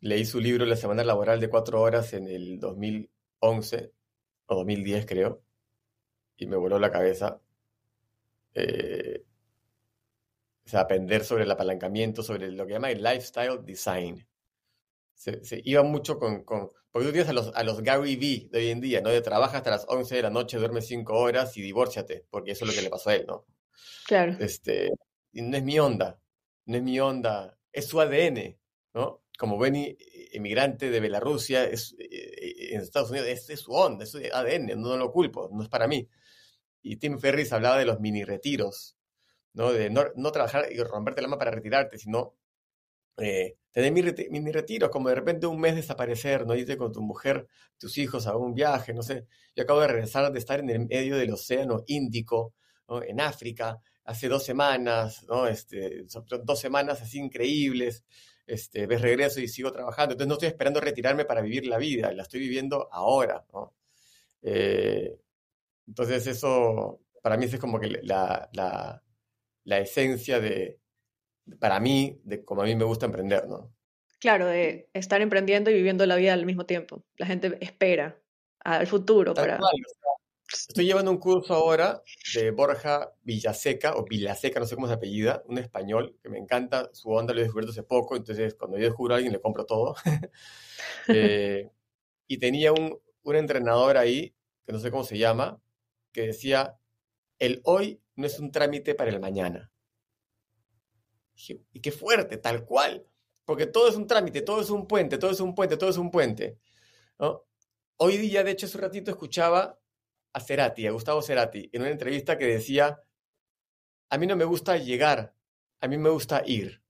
leí 0.00 0.24
su 0.24 0.40
libro 0.40 0.64
La 0.66 0.76
semana 0.76 1.04
laboral 1.04 1.40
de 1.40 1.48
cuatro 1.48 1.80
horas 1.80 2.12
en 2.12 2.28
el 2.28 2.58
2011 2.60 3.92
o 4.46 4.54
2010 4.56 5.06
creo, 5.06 5.42
y 6.36 6.46
me 6.46 6.56
voló 6.56 6.78
la 6.78 6.90
cabeza. 6.90 7.40
Eh, 8.54 9.24
o 10.64 10.68
sea, 10.68 10.80
aprender 10.80 11.24
sobre 11.24 11.44
el 11.44 11.50
apalancamiento, 11.50 12.22
sobre 12.22 12.50
lo 12.50 12.66
que 12.66 12.74
llama 12.74 12.90
el 12.90 13.02
lifestyle 13.02 13.64
design. 13.64 14.26
Se, 15.18 15.60
iba 15.64 15.82
mucho 15.82 16.18
con, 16.18 16.44
con, 16.44 16.70
Porque 16.90 17.06
tú 17.06 17.12
tienes 17.12 17.28
a 17.28 17.32
los, 17.32 17.54
a 17.54 17.64
los 17.64 17.82
Gary 17.82 18.16
Vee 18.16 18.48
de 18.52 18.60
hoy 18.60 18.70
en 18.70 18.80
día, 18.80 19.00
¿no? 19.00 19.10
De 19.10 19.20
trabaja 19.20 19.58
hasta 19.58 19.70
las 19.70 19.84
11 19.88 20.14
de 20.14 20.22
la 20.22 20.30
noche, 20.30 20.58
duerme 20.58 20.80
5 20.80 21.12
horas 21.12 21.56
y 21.56 21.62
divórciate, 21.62 22.24
porque 22.30 22.52
eso 22.52 22.64
es 22.64 22.70
lo 22.70 22.76
que 22.76 22.82
le 22.82 22.90
pasó 22.90 23.10
a 23.10 23.16
él, 23.16 23.26
¿no? 23.26 23.44
Claro. 24.06 24.36
Este, 24.38 24.90
y 25.32 25.42
no 25.42 25.56
es 25.56 25.62
mi 25.64 25.78
onda, 25.78 26.20
no 26.66 26.76
es 26.76 26.82
mi 26.82 27.00
onda, 27.00 27.58
es 27.72 27.86
su 27.88 28.00
ADN, 28.00 28.56
¿no? 28.94 29.24
Como 29.36 29.56
buen 29.56 29.96
emigrante 30.32 30.90
de 30.90 31.00
Bielorrusia, 31.00 31.64
es, 31.64 31.94
eh, 31.98 32.06
eh, 32.10 32.74
en 32.74 32.80
Estados 32.80 33.10
Unidos, 33.10 33.28
es, 33.28 33.50
es, 33.50 33.60
su 33.60 33.72
onda, 33.72 34.04
es 34.04 34.10
su 34.10 34.18
ADN, 34.18 34.80
no 34.80 34.96
lo 34.96 35.12
culpo, 35.12 35.50
no 35.52 35.62
es 35.62 35.68
para 35.68 35.88
mí 35.88 36.08
y 36.82 36.96
Tim 36.96 37.18
Ferris 37.18 37.52
hablaba 37.52 37.78
de 37.78 37.84
los 37.84 38.00
mini 38.00 38.24
retiros, 38.24 38.96
¿no? 39.52 39.72
De 39.72 39.90
no, 39.90 40.04
no 40.16 40.32
trabajar 40.32 40.68
y 40.70 40.82
romperte 40.82 41.20
la 41.20 41.26
alma 41.26 41.38
para 41.38 41.50
retirarte, 41.50 41.98
sino 41.98 42.34
eh, 43.18 43.56
tener 43.70 43.92
mini 43.92 44.52
retiros, 44.52 44.90
como 44.90 45.08
de 45.08 45.14
repente 45.14 45.46
un 45.46 45.60
mes 45.60 45.76
desaparecer, 45.76 46.46
¿no? 46.46 46.54
Irte 46.54 46.76
con 46.76 46.92
tu 46.92 47.02
mujer, 47.02 47.46
tus 47.78 47.98
hijos 47.98 48.26
a 48.26 48.36
un 48.36 48.54
viaje, 48.54 48.94
no 48.94 49.02
sé. 49.02 49.26
Yo 49.54 49.64
acabo 49.64 49.80
de 49.80 49.88
regresar 49.88 50.32
de 50.32 50.38
estar 50.38 50.60
en 50.60 50.70
el 50.70 50.86
medio 50.86 51.16
del 51.16 51.32
océano 51.32 51.82
Índico. 51.86 52.54
En 53.06 53.20
África, 53.20 53.78
hace 54.04 54.28
dos 54.28 54.42
semanas, 54.42 55.22
¿no? 55.28 55.46
Este, 55.46 56.08
son 56.08 56.24
dos 56.42 56.58
semanas 56.58 57.02
así 57.02 57.18
increíbles. 57.18 58.04
Este, 58.46 58.86
ves 58.86 59.02
regreso 59.02 59.40
y 59.40 59.48
sigo 59.48 59.70
trabajando. 59.72 60.14
Entonces 60.14 60.28
no 60.28 60.34
estoy 60.34 60.48
esperando 60.48 60.80
retirarme 60.80 61.26
para 61.26 61.42
vivir 61.42 61.66
la 61.66 61.76
vida, 61.76 62.10
la 62.12 62.22
estoy 62.22 62.40
viviendo 62.40 62.88
ahora, 62.90 63.44
¿no? 63.52 63.74
Eh, 64.42 65.18
entonces 65.86 66.26
eso, 66.26 67.00
para 67.22 67.36
mí, 67.36 67.46
es 67.46 67.58
como 67.58 67.78
que 67.80 67.88
la, 68.02 68.48
la, 68.54 69.02
la 69.64 69.78
esencia 69.78 70.40
de, 70.40 70.80
para 71.58 71.80
mí, 71.80 72.20
de 72.24 72.44
cómo 72.44 72.62
a 72.62 72.64
mí 72.64 72.74
me 72.76 72.84
gusta 72.84 73.06
emprender, 73.06 73.46
¿no? 73.48 73.72
Claro, 74.20 74.46
de 74.46 74.88
estar 74.94 75.20
emprendiendo 75.20 75.70
y 75.70 75.74
viviendo 75.74 76.04
la 76.04 76.16
vida 76.16 76.32
al 76.32 76.44
mismo 76.44 76.66
tiempo. 76.66 77.04
La 77.16 77.26
gente 77.26 77.56
espera 77.60 78.20
al 78.60 78.86
futuro 78.86 79.34
para... 79.34 79.60
estoy 80.52 80.86
llevando 80.86 81.10
un 81.10 81.18
curso 81.18 81.54
ahora 81.54 82.02
de 82.34 82.50
Borja 82.50 83.12
Villaseca, 83.22 83.94
o 83.94 84.04
Villaseca, 84.04 84.58
no 84.58 84.66
sé 84.66 84.74
cómo 84.74 84.88
se 84.88 84.94
apellida, 84.94 85.42
un 85.46 85.58
español 85.58 86.18
que 86.20 86.28
me 86.28 86.38
encanta, 86.38 86.90
su 86.92 87.10
onda 87.10 87.32
lo 87.32 87.40
he 87.40 87.44
descubierto 87.44 87.70
hace 87.70 87.84
poco, 87.84 88.16
entonces 88.16 88.54
cuando 88.54 88.76
yo 88.76 88.86
descubro 88.86 89.14
a 89.14 89.16
alguien 89.18 89.32
le 89.32 89.40
compro 89.40 89.64
todo. 89.64 89.94
Eh, 91.10 91.70
y 92.26 92.38
tenía 92.38 92.72
un, 92.72 93.00
un 93.22 93.36
entrenador 93.36 93.96
ahí, 93.96 94.34
que 94.66 94.72
no 94.72 94.78
sé 94.78 94.90
cómo 94.90 95.04
se 95.04 95.16
llama, 95.16 95.58
que 96.12 96.26
decía, 96.26 96.78
el 97.38 97.60
hoy 97.64 98.00
no 98.14 98.26
es 98.26 98.38
un 98.38 98.52
trámite 98.52 98.94
para 98.94 99.10
el 99.10 99.18
mañana. 99.18 99.72
Y 101.72 101.80
qué 101.80 101.92
fuerte, 101.92 102.36
tal 102.36 102.64
cual, 102.64 103.06
porque 103.44 103.66
todo 103.66 103.88
es 103.88 103.94
un 103.94 104.06
trámite, 104.06 104.42
todo 104.42 104.60
es 104.60 104.70
un 104.70 104.86
puente, 104.86 105.18
todo 105.18 105.30
es 105.30 105.40
un 105.40 105.54
puente, 105.54 105.76
todo 105.76 105.90
es 105.90 105.96
un 105.96 106.10
puente. 106.10 106.58
Hoy 107.96 108.16
día, 108.16 108.44
de 108.44 108.52
hecho, 108.52 108.66
hace 108.66 108.76
un 108.76 108.82
ratito 108.82 109.10
escuchaba 109.10 109.78
a 110.32 110.40
Cerati, 110.40 110.86
a 110.86 110.90
Gustavo 110.90 111.22
Cerati, 111.22 111.68
en 111.72 111.82
una 111.82 111.90
entrevista 111.90 112.36
que 112.38 112.46
decía, 112.46 113.02
a 114.10 114.18
mí 114.18 114.26
no 114.26 114.36
me 114.36 114.44
gusta 114.44 114.76
llegar, 114.76 115.34
a 115.80 115.88
mí 115.88 115.96
me 115.98 116.10
gusta 116.10 116.42
ir. 116.46 116.82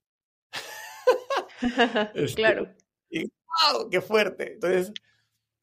Este, 2.14 2.34
claro. 2.36 2.72
Y, 3.10 3.24
¡Wow! 3.24 3.90
¡Qué 3.90 4.00
fuerte! 4.00 4.52
Entonces, 4.52 4.92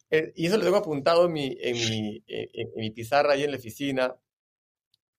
eh, 0.10 0.34
y 0.36 0.48
eso 0.48 0.58
lo 0.58 0.64
tengo 0.64 0.78
apuntado 0.78 1.26
en 1.26 1.34
mi, 1.34 1.58
en 1.60 1.76
mi, 1.76 2.24
en, 2.28 2.70
mi 2.76 2.92
pizarra 2.92 3.34
ahí 3.34 3.44
en 3.44 3.52
la 3.52 3.58
oficina, 3.58 4.16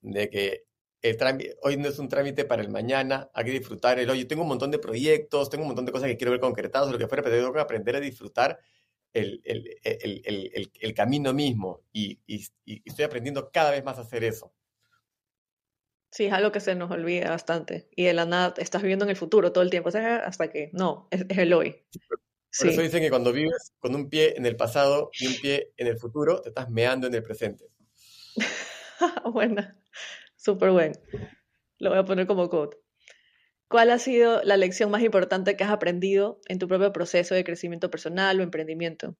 de 0.02 0.28
que 0.28 0.65
el 1.02 1.56
hoy 1.62 1.76
no 1.76 1.88
es 1.88 1.98
un 1.98 2.08
trámite 2.08 2.44
para 2.44 2.62
el 2.62 2.68
mañana, 2.68 3.30
hay 3.34 3.44
que 3.44 3.50
disfrutar 3.52 3.98
el 3.98 4.08
hoy. 4.10 4.20
Yo 4.20 4.26
tengo 4.26 4.42
un 4.42 4.48
montón 4.48 4.70
de 4.70 4.78
proyectos, 4.78 5.50
tengo 5.50 5.62
un 5.62 5.68
montón 5.68 5.84
de 5.84 5.92
cosas 5.92 6.08
que 6.08 6.16
quiero 6.16 6.30
ver 6.30 6.40
concretados, 6.40 6.90
lo 6.90 6.98
que 6.98 7.06
fuera, 7.06 7.22
pero 7.22 7.36
tengo 7.36 7.52
que 7.52 7.60
aprender 7.60 7.96
a 7.96 8.00
disfrutar 8.00 8.58
el, 9.12 9.40
el, 9.44 9.78
el, 9.82 10.72
el 10.78 10.94
camino 10.94 11.32
mismo 11.32 11.82
y, 11.92 12.20
y, 12.26 12.44
estoy 12.84 13.04
aprendiendo 13.04 13.50
cada 13.50 13.70
vez 13.70 13.84
más 13.84 13.98
a 13.98 14.02
hacer 14.02 14.24
eso. 14.24 14.52
Sí, 16.10 16.26
es 16.26 16.32
algo 16.32 16.52
que 16.52 16.60
se 16.60 16.74
nos 16.74 16.90
olvida 16.90 17.30
bastante. 17.30 17.88
Y 17.94 18.04
de 18.04 18.14
la 18.14 18.24
nada 18.24 18.54
estás 18.58 18.82
viviendo 18.82 19.04
en 19.04 19.10
el 19.10 19.16
futuro 19.16 19.52
todo 19.52 19.62
el 19.62 19.70
tiempo, 19.70 19.90
hasta 19.90 20.48
que 20.48 20.70
no, 20.72 21.08
es, 21.10 21.24
es 21.28 21.38
el 21.38 21.52
hoy. 21.52 21.84
Por 22.58 22.68
eso 22.68 22.80
dicen 22.80 23.02
que 23.02 23.10
cuando 23.10 23.32
vives 23.32 23.74
con 23.78 23.94
un 23.94 24.08
pie 24.08 24.34
en 24.36 24.46
el 24.46 24.56
pasado 24.56 25.10
y 25.12 25.26
un 25.26 25.34
pie 25.40 25.72
en 25.76 25.88
el 25.88 25.98
futuro, 25.98 26.40
te 26.40 26.48
estás 26.48 26.70
meando 26.70 27.06
en 27.06 27.14
el 27.14 27.22
presente. 27.22 27.66
bueno, 29.32 29.62
súper 30.46 30.70
bueno. 30.70 30.94
Lo 31.78 31.90
voy 31.90 31.98
a 31.98 32.04
poner 32.04 32.26
como 32.26 32.48
code. 32.48 32.76
¿Cuál 33.68 33.90
ha 33.90 33.98
sido 33.98 34.42
la 34.44 34.56
lección 34.56 34.90
más 34.90 35.02
importante 35.02 35.56
que 35.56 35.64
has 35.64 35.70
aprendido 35.70 36.40
en 36.46 36.58
tu 36.58 36.68
propio 36.68 36.92
proceso 36.92 37.34
de 37.34 37.44
crecimiento 37.44 37.90
personal 37.90 38.40
o 38.40 38.42
emprendimiento? 38.42 39.16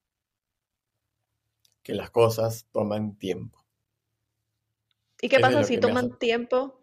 Que 1.82 1.94
las 1.94 2.10
cosas 2.10 2.66
toman 2.72 3.18
tiempo. 3.18 3.66
¿Y 5.20 5.28
qué 5.28 5.40
pasa 5.40 5.62
si 5.64 5.78
toman 5.78 6.18
tiempo? 6.18 6.80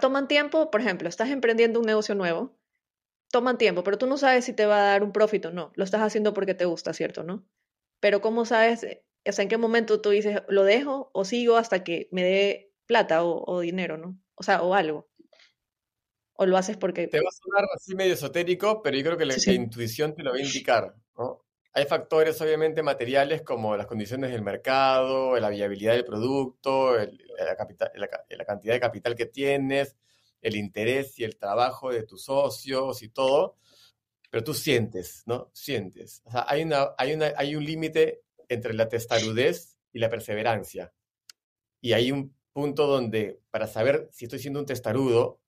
toman 0.00 0.26
tiempo, 0.26 0.70
por 0.70 0.80
ejemplo, 0.80 1.08
estás 1.08 1.30
emprendiendo 1.30 1.78
un 1.78 1.86
negocio 1.86 2.16
nuevo 2.16 2.56
toman 3.30 3.58
tiempo, 3.58 3.84
pero 3.84 3.98
tú 3.98 4.06
no 4.06 4.16
sabes 4.16 4.44
si 4.44 4.52
te 4.52 4.66
va 4.66 4.78
a 4.78 4.90
dar 4.92 5.02
un 5.02 5.12
profit 5.12 5.46
o 5.46 5.52
no. 5.52 5.72
Lo 5.74 5.84
estás 5.84 6.02
haciendo 6.02 6.34
porque 6.34 6.54
te 6.54 6.64
gusta, 6.64 6.92
¿cierto? 6.92 7.22
¿No? 7.22 7.44
Pero 8.00 8.20
¿cómo 8.20 8.44
sabes, 8.44 8.86
o 9.26 9.32
sea, 9.32 9.42
en 9.42 9.48
qué 9.48 9.58
momento 9.58 10.00
tú 10.00 10.10
dices, 10.10 10.42
lo 10.48 10.64
dejo 10.64 11.10
o 11.12 11.24
sigo 11.24 11.56
hasta 11.56 11.84
que 11.84 12.08
me 12.12 12.22
dé 12.22 12.65
plata 12.86 13.24
o, 13.24 13.60
dinero, 13.60 13.96
¿no? 13.98 14.18
O 14.34 14.42
sea, 14.42 14.62
o 14.62 14.74
algo. 14.74 15.08
O 16.34 16.46
lo 16.46 16.56
haces 16.56 16.76
porque... 16.76 17.08
Te 17.08 17.20
va 17.20 17.28
a 17.28 17.32
sonar 17.32 17.68
así 17.74 17.94
medio 17.94 18.14
esotérico, 18.14 18.82
pero 18.82 18.96
yo 18.96 19.04
creo 19.04 19.16
que 19.16 19.26
la, 19.26 19.36
intuición 19.52 20.14
te 20.14 20.22
lo 20.22 20.30
va 20.30 20.36
a 20.36 20.40
indicar, 20.40 20.94
¿no? 21.16 21.44
Hay 21.72 21.84
factores 21.84 22.40
obviamente 22.40 22.82
materiales 22.82 23.42
como 23.42 23.76
las 23.76 23.86
condiciones 23.86 24.30
del 24.30 24.42
mercado, 24.42 25.38
la 25.38 25.50
viabilidad 25.50 25.92
del 25.92 26.04
producto, 26.04 26.96
la 26.96 28.44
cantidad 28.46 28.74
de 28.74 28.80
capital 28.80 29.14
que 29.14 29.26
tienes, 29.26 29.94
el 30.40 30.56
interés 30.56 31.18
y 31.18 31.24
el 31.24 31.36
trabajo 31.36 31.90
de 31.92 32.04
tus 32.04 32.24
socios 32.24 33.02
y 33.02 33.08
todo, 33.08 33.56
pero 34.30 34.44
tú 34.44 34.54
sientes, 34.54 35.22
¿no? 35.26 35.50
Sientes. 35.52 36.22
O 36.24 36.30
sea, 36.30 36.44
hay, 36.48 36.62
una, 36.62 36.88
hay, 36.98 37.14
una, 37.14 37.32
hay 37.36 37.56
un 37.56 37.64
límite 37.64 38.22
entre 38.48 38.74
la 38.74 38.88
testarudez 38.88 39.78
y 39.92 39.98
la 39.98 40.08
perseverancia. 40.08 40.92
Y 41.80 41.92
hay 41.92 42.12
un 42.12 42.34
punto 42.56 42.86
donde, 42.86 43.38
para 43.50 43.66
saber 43.66 44.08
si 44.12 44.24
estoy 44.24 44.38
siendo 44.38 44.60
un 44.60 44.64
testarudo 44.64 45.42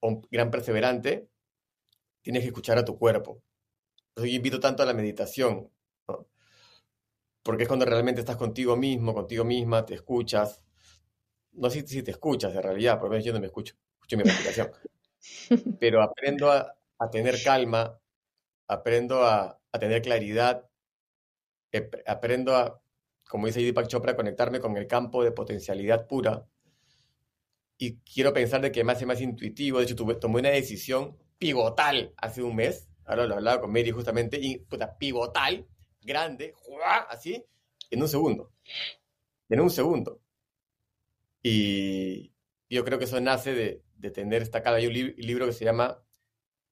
o 0.00 0.08
un 0.08 0.26
gran 0.28 0.50
perseverante, 0.50 1.28
tienes 2.20 2.42
que 2.42 2.48
escuchar 2.48 2.76
a 2.78 2.84
tu 2.84 2.98
cuerpo. 2.98 3.44
yo 4.16 4.24
invito 4.24 4.58
tanto 4.58 4.82
a 4.82 4.86
la 4.86 4.92
meditación, 4.92 5.70
¿no? 6.08 6.26
porque 7.44 7.62
es 7.62 7.68
cuando 7.68 7.86
realmente 7.86 8.22
estás 8.22 8.36
contigo 8.36 8.76
mismo, 8.76 9.14
contigo 9.14 9.44
misma, 9.44 9.86
te 9.86 9.94
escuchas. 9.94 10.64
No 11.52 11.70
sé 11.70 11.86
si 11.86 12.02
te 12.02 12.10
escuchas 12.10 12.52
en 12.56 12.62
realidad, 12.64 12.98
porque 12.98 13.22
yo 13.22 13.32
no 13.32 13.38
me 13.38 13.46
escucho 13.46 13.76
mi 14.16 14.24
respiración. 14.24 14.72
Pero 15.78 16.02
aprendo 16.02 16.50
a, 16.50 16.76
tener 17.12 17.40
calma, 17.44 18.00
aprendo 18.66 19.24
a, 19.24 19.60
tener 19.78 20.02
claridad, 20.02 20.68
aprendo 22.04 22.56
a, 22.56 22.82
como 23.28 23.46
dice 23.46 23.60
Deepak 23.60 23.88
Chopra, 23.88 24.16
conectarme 24.16 24.60
con 24.60 24.76
el 24.76 24.86
campo 24.86 25.24
de 25.24 25.32
potencialidad 25.32 26.06
pura. 26.06 26.46
Y 27.78 27.98
quiero 27.98 28.32
pensar 28.32 28.60
de 28.60 28.72
que 28.72 28.84
me 28.84 28.92
hace 28.92 29.06
más 29.06 29.20
intuitivo. 29.20 29.78
De 29.78 29.84
hecho, 29.84 29.96
tuve, 29.96 30.14
tomé 30.14 30.40
una 30.40 30.50
decisión 30.50 31.18
pivotal 31.38 32.14
hace 32.16 32.42
un 32.42 32.56
mes. 32.56 32.88
Ahora 33.04 33.26
lo 33.26 33.34
hablaba 33.34 33.60
con 33.60 33.72
Mary 33.72 33.90
justamente. 33.90 34.38
Y 34.40 34.58
puta, 34.58 34.96
pivotal, 34.96 35.66
grande, 36.00 36.54
así, 37.08 37.44
en 37.90 38.02
un 38.02 38.08
segundo. 38.08 38.52
En 39.48 39.60
un 39.60 39.70
segundo. 39.70 40.20
Y 41.42 42.32
yo 42.70 42.84
creo 42.84 42.98
que 42.98 43.04
eso 43.04 43.20
nace 43.20 43.54
de, 43.54 43.82
de 43.96 44.10
tener 44.10 44.42
esta 44.42 44.62
cara. 44.62 44.76
Hay 44.76 44.86
un 44.86 44.92
libro 44.92 45.46
que 45.46 45.52
se 45.52 45.64
llama 45.64 46.02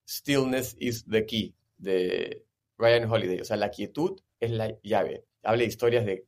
Stillness 0.08 0.76
is 0.78 1.04
the 1.06 1.26
Key, 1.26 1.54
de 1.76 2.46
Ryan 2.78 3.10
Holiday. 3.10 3.40
O 3.40 3.44
sea, 3.44 3.56
la 3.56 3.70
quietud 3.70 4.20
es 4.40 4.50
la 4.50 4.78
llave. 4.82 5.26
Habla 5.42 5.62
de 5.62 5.68
historias 5.68 6.06
de 6.06 6.26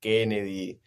Kennedy, 0.00 0.80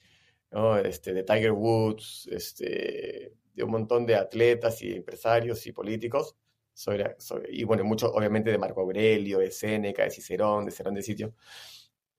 este, 0.83 1.13
de 1.13 1.23
Tiger 1.23 1.51
Woods, 1.51 2.27
este, 2.31 3.33
de 3.53 3.63
un 3.63 3.71
montón 3.71 4.05
de 4.05 4.15
atletas 4.15 4.81
y 4.81 4.93
empresarios 4.93 5.65
y 5.67 5.71
políticos, 5.71 6.35
y 7.49 7.63
bueno, 7.63 7.83
mucho 7.83 8.11
obviamente 8.11 8.51
de 8.51 8.57
Marco 8.57 8.81
Aurelio, 8.81 9.39
de 9.39 9.51
Séneca, 9.51 10.03
de 10.03 10.09
Cicerón, 10.09 10.65
de 10.65 10.71
Cerón 10.71 10.95
de 10.95 11.01
Sitio, 11.01 11.35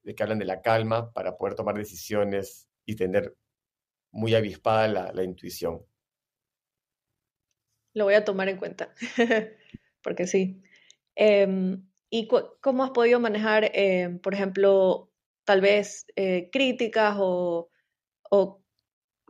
de 0.02 0.14
que 0.14 0.22
hablan 0.22 0.38
de 0.38 0.44
la 0.44 0.62
calma 0.62 1.12
para 1.12 1.36
poder 1.36 1.54
tomar 1.54 1.76
decisiones 1.76 2.68
y 2.86 2.94
tener 2.94 3.36
muy 4.10 4.34
avispada 4.34 4.86
la, 4.88 5.12
la 5.12 5.24
intuición. 5.24 5.84
Lo 7.94 8.04
voy 8.04 8.14
a 8.14 8.24
tomar 8.24 8.48
en 8.48 8.58
cuenta, 8.58 8.94
porque 10.02 10.26
sí. 10.26 10.62
Em, 11.14 11.86
¿Y 12.10 12.28
cómo 12.60 12.84
has 12.84 12.90
podido 12.90 13.18
manejar, 13.18 13.70
em, 13.74 14.20
por 14.20 14.34
ejemplo, 14.34 15.10
tal 15.44 15.60
vez 15.60 16.06
eh, 16.16 16.48
críticas 16.50 17.16
o, 17.18 17.70
o, 18.30 18.62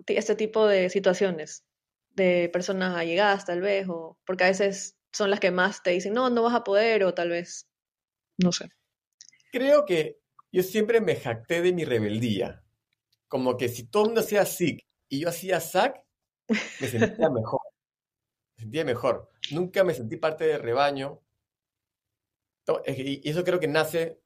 este 0.07 0.35
tipo 0.35 0.66
de 0.66 0.90
situaciones 0.90 1.64
de 2.11 2.48
personas 2.53 2.96
allegadas, 2.96 3.44
tal 3.44 3.61
vez, 3.61 3.87
o 3.88 4.18
porque 4.27 4.44
a 4.44 4.48
veces 4.48 4.96
son 5.12 5.31
las 5.31 5.40
que 5.40 5.50
más 5.50 5.83
te 5.83 5.90
dicen, 5.90 6.14
no, 6.14 6.31
no 6.31 6.42
vas 6.42 6.55
a 6.55 6.64
poder, 6.64 7.05
o 7.05 7.14
tal 7.14 7.31
vez, 7.31 7.68
no 8.38 8.53
sé. 8.53 8.68
Creo 9.53 9.85
que 9.85 10.18
yo 10.50 10.62
siempre 10.62 11.00
me 11.00 11.16
jacté 11.16 11.62
de 11.62 11.72
mi 11.72 11.85
rebeldía. 11.85 12.64
Como 13.29 13.57
que 13.57 13.68
si 13.68 13.87
todo 13.87 14.05
el 14.05 14.09
mundo 14.11 14.20
hacía 14.20 14.44
SIC 14.44 14.85
y 15.09 15.20
yo 15.20 15.29
hacía 15.29 15.61
SAC, 15.61 16.05
me 16.48 16.87
sentía 16.87 17.31
mejor. 17.31 17.61
Me 18.57 18.62
sentía 18.62 18.85
mejor. 18.85 19.31
Nunca 19.50 19.83
me 19.83 19.94
sentí 19.94 20.16
parte 20.16 20.46
del 20.46 20.62
rebaño. 20.62 21.20
Y 22.87 23.29
eso 23.29 23.44
creo 23.44 23.61
que 23.61 23.68
nace 23.68 24.20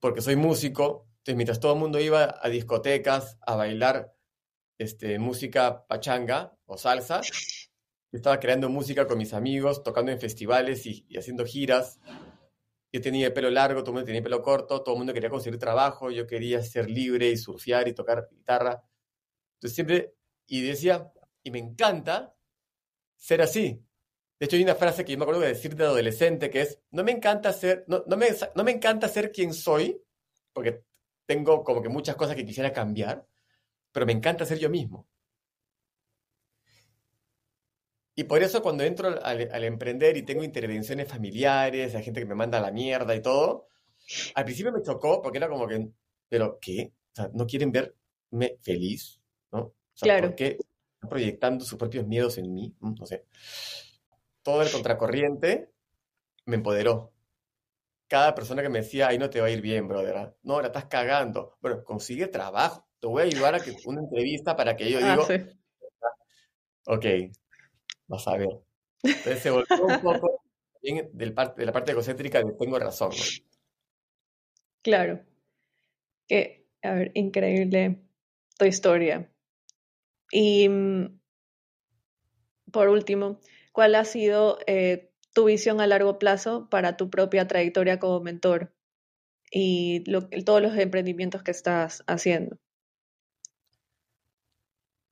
porque 0.00 0.20
soy 0.20 0.36
músico. 0.36 1.08
Entonces, 1.18 1.36
mientras 1.36 1.60
todo 1.60 1.74
el 1.74 1.78
mundo 1.78 2.00
iba 2.00 2.38
a 2.40 2.48
discotecas 2.48 3.38
a 3.46 3.56
bailar 3.56 4.14
este, 4.78 5.18
música 5.18 5.86
pachanga 5.86 6.56
o 6.66 6.78
salsa, 6.78 7.20
yo 7.20 8.16
estaba 8.16 8.40
creando 8.40 8.68
música 8.68 9.06
con 9.06 9.18
mis 9.18 9.34
amigos, 9.34 9.82
tocando 9.82 10.12
en 10.12 10.20
festivales 10.20 10.86
y 10.86 11.04
haciendo 11.16 11.44
giras 11.44 11.98
yo 12.92 13.00
tenía 13.00 13.26
el 13.26 13.32
pelo 13.32 13.50
largo, 13.50 13.80
todo 13.80 13.90
el 13.90 13.94
mundo 13.94 14.06
tenía 14.06 14.18
el 14.18 14.24
pelo 14.24 14.42
corto, 14.42 14.82
todo 14.82 14.94
el 14.94 14.98
mundo 14.98 15.12
quería 15.12 15.30
conseguir 15.30 15.58
trabajo, 15.58 16.10
yo 16.10 16.26
quería 16.26 16.62
ser 16.62 16.88
libre 16.88 17.28
y 17.28 17.36
surfear 17.36 17.86
y 17.88 17.92
tocar 17.92 18.28
guitarra. 18.30 18.82
Entonces 19.54 19.74
siempre, 19.74 20.14
y 20.46 20.62
decía, 20.62 21.12
y 21.42 21.50
me 21.50 21.58
encanta 21.58 22.34
ser 23.16 23.42
así. 23.42 23.84
De 24.38 24.46
hecho, 24.46 24.56
hay 24.56 24.62
una 24.62 24.76
frase 24.76 25.04
que 25.04 25.12
yo 25.12 25.18
me 25.18 25.24
acuerdo 25.24 25.40
de 25.40 25.48
decir 25.48 25.74
de 25.74 25.84
adolescente 25.84 26.50
que 26.50 26.60
es, 26.62 26.80
no 26.90 27.02
me 27.02 27.12
encanta 27.12 27.52
ser, 27.52 27.84
no, 27.88 28.04
no, 28.06 28.16
me, 28.16 28.28
no 28.54 28.64
me 28.64 28.70
encanta 28.70 29.08
ser 29.08 29.32
quien 29.32 29.52
soy, 29.52 30.00
porque 30.52 30.84
tengo 31.26 31.64
como 31.64 31.82
que 31.82 31.88
muchas 31.88 32.16
cosas 32.16 32.36
que 32.36 32.46
quisiera 32.46 32.72
cambiar, 32.72 33.26
pero 33.92 34.06
me 34.06 34.12
encanta 34.12 34.46
ser 34.46 34.58
yo 34.58 34.70
mismo. 34.70 35.08
Y 38.18 38.24
por 38.24 38.42
eso 38.42 38.62
cuando 38.62 38.82
entro 38.82 39.14
al, 39.22 39.62
emprender 39.62 40.16
y 40.16 40.22
tengo 40.22 40.42
intervenciones 40.42 41.06
familiares, 41.06 41.94
hay 41.94 42.02
gente 42.02 42.18
que 42.18 42.26
me 42.26 42.34
manda 42.34 42.58
a 42.58 42.60
la 42.60 42.72
mierda 42.72 43.14
y 43.14 43.22
todo, 43.22 43.68
al 44.34 44.44
principio 44.44 44.72
me 44.72 44.82
chocó 44.82 45.22
porque 45.22 45.38
era 45.38 45.48
como 45.48 45.68
que, 45.68 45.88
¿pero 46.28 46.58
qué? 46.60 46.92
O 47.12 47.14
sea, 47.14 47.30
¿no 47.32 47.46
quieren 47.46 47.70
verme 47.70 48.58
feliz? 48.60 49.20
¿No? 49.52 49.60
O 49.60 49.74
sea, 49.94 50.06
claro. 50.06 50.26
¿por 50.28 50.34
qué 50.34 50.58
están 50.58 51.08
proyectando 51.08 51.64
sus 51.64 51.78
propios 51.78 52.08
miedos 52.08 52.38
en 52.38 52.52
mí? 52.52 52.74
Mm, 52.80 52.94
no 52.98 53.06
sé. 53.06 53.24
Todo 54.48 54.62
el 54.62 54.72
contracorriente 54.72 55.74
me 56.46 56.56
empoderó. 56.56 57.12
Cada 58.06 58.34
persona 58.34 58.62
que 58.62 58.70
me 58.70 58.78
decía, 58.78 59.08
ahí 59.08 59.18
no 59.18 59.28
te 59.28 59.42
va 59.42 59.48
a 59.48 59.50
ir 59.50 59.60
bien, 59.60 59.86
brother. 59.86 60.16
¿ah? 60.16 60.34
No, 60.42 60.62
la 60.62 60.68
estás 60.68 60.86
cagando. 60.86 61.58
Bueno, 61.60 61.84
consigue 61.84 62.28
trabajo. 62.28 62.88
Te 62.98 63.08
voy 63.08 63.20
a 63.20 63.26
ayudar 63.26 63.56
a 63.56 63.60
que 63.60 63.76
una 63.84 64.00
entrevista 64.00 64.56
para 64.56 64.74
que 64.74 64.90
yo 64.90 65.00
ah, 65.02 65.10
digo, 65.10 65.50
ok, 66.86 67.04
vas 68.06 68.26
a 68.26 68.38
ver. 68.38 68.48
Entonces 69.02 69.42
se 69.42 69.50
volvió 69.50 69.84
un 69.84 70.00
poco 70.00 70.42
del 71.12 71.34
parte, 71.34 71.60
de 71.60 71.66
la 71.66 71.72
parte 71.72 71.92
egocéntrica 71.92 72.42
de 72.42 72.50
tengo 72.58 72.78
razón. 72.78 73.10
Claro. 74.80 75.26
Que, 76.26 76.66
a 76.80 76.94
ver, 76.94 77.12
increíble 77.12 78.00
tu 78.58 78.64
historia. 78.64 79.30
Y 80.30 80.70
mm, 80.70 81.20
por 82.72 82.88
último, 82.88 83.40
¿cuál 83.78 83.94
ha 83.94 84.04
sido 84.04 84.58
eh, 84.66 85.12
tu 85.32 85.44
visión 85.44 85.80
a 85.80 85.86
largo 85.86 86.18
plazo 86.18 86.68
para 86.68 86.96
tu 86.96 87.10
propia 87.10 87.46
trayectoria 87.46 88.00
como 88.00 88.18
mentor 88.18 88.74
y 89.52 90.02
todos 90.44 90.60
los 90.60 90.76
emprendimientos 90.76 91.44
que 91.44 91.52
estás 91.52 92.02
haciendo? 92.08 92.58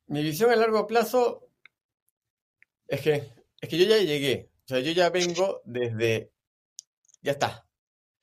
Mi 0.09 0.21
visión 0.25 0.51
a 0.51 0.57
largo 0.57 0.85
plazo 0.89 1.49
es 2.89 3.03
que, 3.03 3.23
es 3.61 3.69
que 3.69 3.79
yo 3.79 3.85
ya 3.85 3.99
llegué. 3.99 4.51
O 4.65 4.67
sea, 4.67 4.81
yo 4.81 4.91
ya 4.91 5.11
vengo 5.11 5.63
desde. 5.65 6.33
Ya 7.23 7.31
está. 7.31 7.69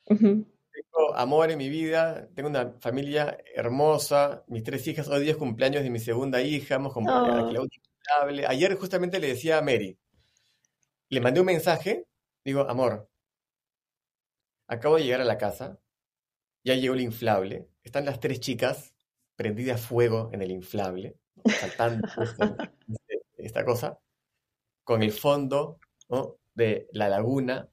Tengo 0.05 1.15
amor 1.15 1.51
en 1.51 1.57
mi 1.57 1.69
vida, 1.69 2.27
tengo 2.35 2.49
una 2.49 2.73
familia 2.81 3.37
hermosa, 3.55 4.43
mis 4.47 4.63
tres 4.63 4.85
hijas, 4.87 5.07
hoy 5.07 5.21
día 5.21 5.31
es 5.31 5.37
cumpleaños 5.37 5.83
de 5.83 5.89
mi 5.89 5.99
segunda 5.99 6.41
hija, 6.41 6.75
hemos 6.75 6.91
comprado 6.91 7.49
oh. 7.49 7.67
Ayer 8.49 8.75
justamente 8.75 9.21
le 9.21 9.27
decía 9.27 9.59
a 9.59 9.61
Mary, 9.61 9.97
le 11.09 11.21
mandé 11.21 11.39
un 11.39 11.45
mensaje, 11.45 12.07
digo, 12.43 12.61
amor, 12.61 13.09
acabo 14.67 14.97
de 14.97 15.03
llegar 15.03 15.21
a 15.21 15.25
la 15.25 15.37
casa, 15.37 15.79
ya 16.63 16.75
llegó 16.75 16.93
el 16.93 17.01
inflable, 17.01 17.67
están 17.83 18.05
las 18.05 18.19
tres 18.19 18.39
chicas 18.39 18.93
prendidas 19.35 19.81
a 19.81 19.87
fuego 19.87 20.29
en 20.33 20.41
el 20.41 20.51
inflable, 20.51 21.17
saltando 21.59 22.07
esta 23.37 23.65
cosa 23.65 23.99
con 24.83 25.03
el 25.03 25.11
fondo 25.11 25.79
de 26.53 26.87
la 26.91 27.09
laguna, 27.09 27.69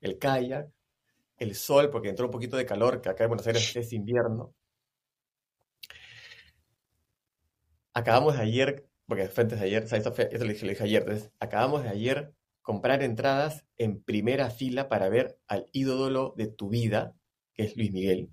el 0.00 0.18
kayak, 0.18 0.70
el 1.36 1.54
sol, 1.54 1.90
porque 1.90 2.08
entró 2.08 2.26
un 2.26 2.32
poquito 2.32 2.56
de 2.56 2.66
calor, 2.66 3.00
que 3.00 3.08
acá 3.08 3.24
en 3.24 3.30
Buenos 3.30 3.46
Aires 3.46 3.74
es 3.76 3.92
invierno. 3.92 4.54
Acabamos 7.92 8.36
de 8.36 8.42
ayer, 8.42 8.88
porque 9.06 9.28
fue 9.28 9.42
antes 9.42 9.58
de 9.58 9.66
ayer, 9.66 9.82
esto, 9.82 10.44
lo 10.44 10.52
dije, 10.52 10.82
ayer, 10.82 11.32
acabamos 11.40 11.82
de 11.82 11.88
ayer 11.88 12.32
comprar 12.68 13.02
entradas 13.02 13.64
en 13.78 14.02
primera 14.02 14.50
fila 14.50 14.90
para 14.90 15.08
ver 15.08 15.38
al 15.48 15.70
ídolo 15.72 16.34
de 16.36 16.48
tu 16.48 16.68
vida, 16.68 17.14
que 17.54 17.62
es 17.62 17.74
Luis 17.78 17.90
Miguel. 17.92 18.28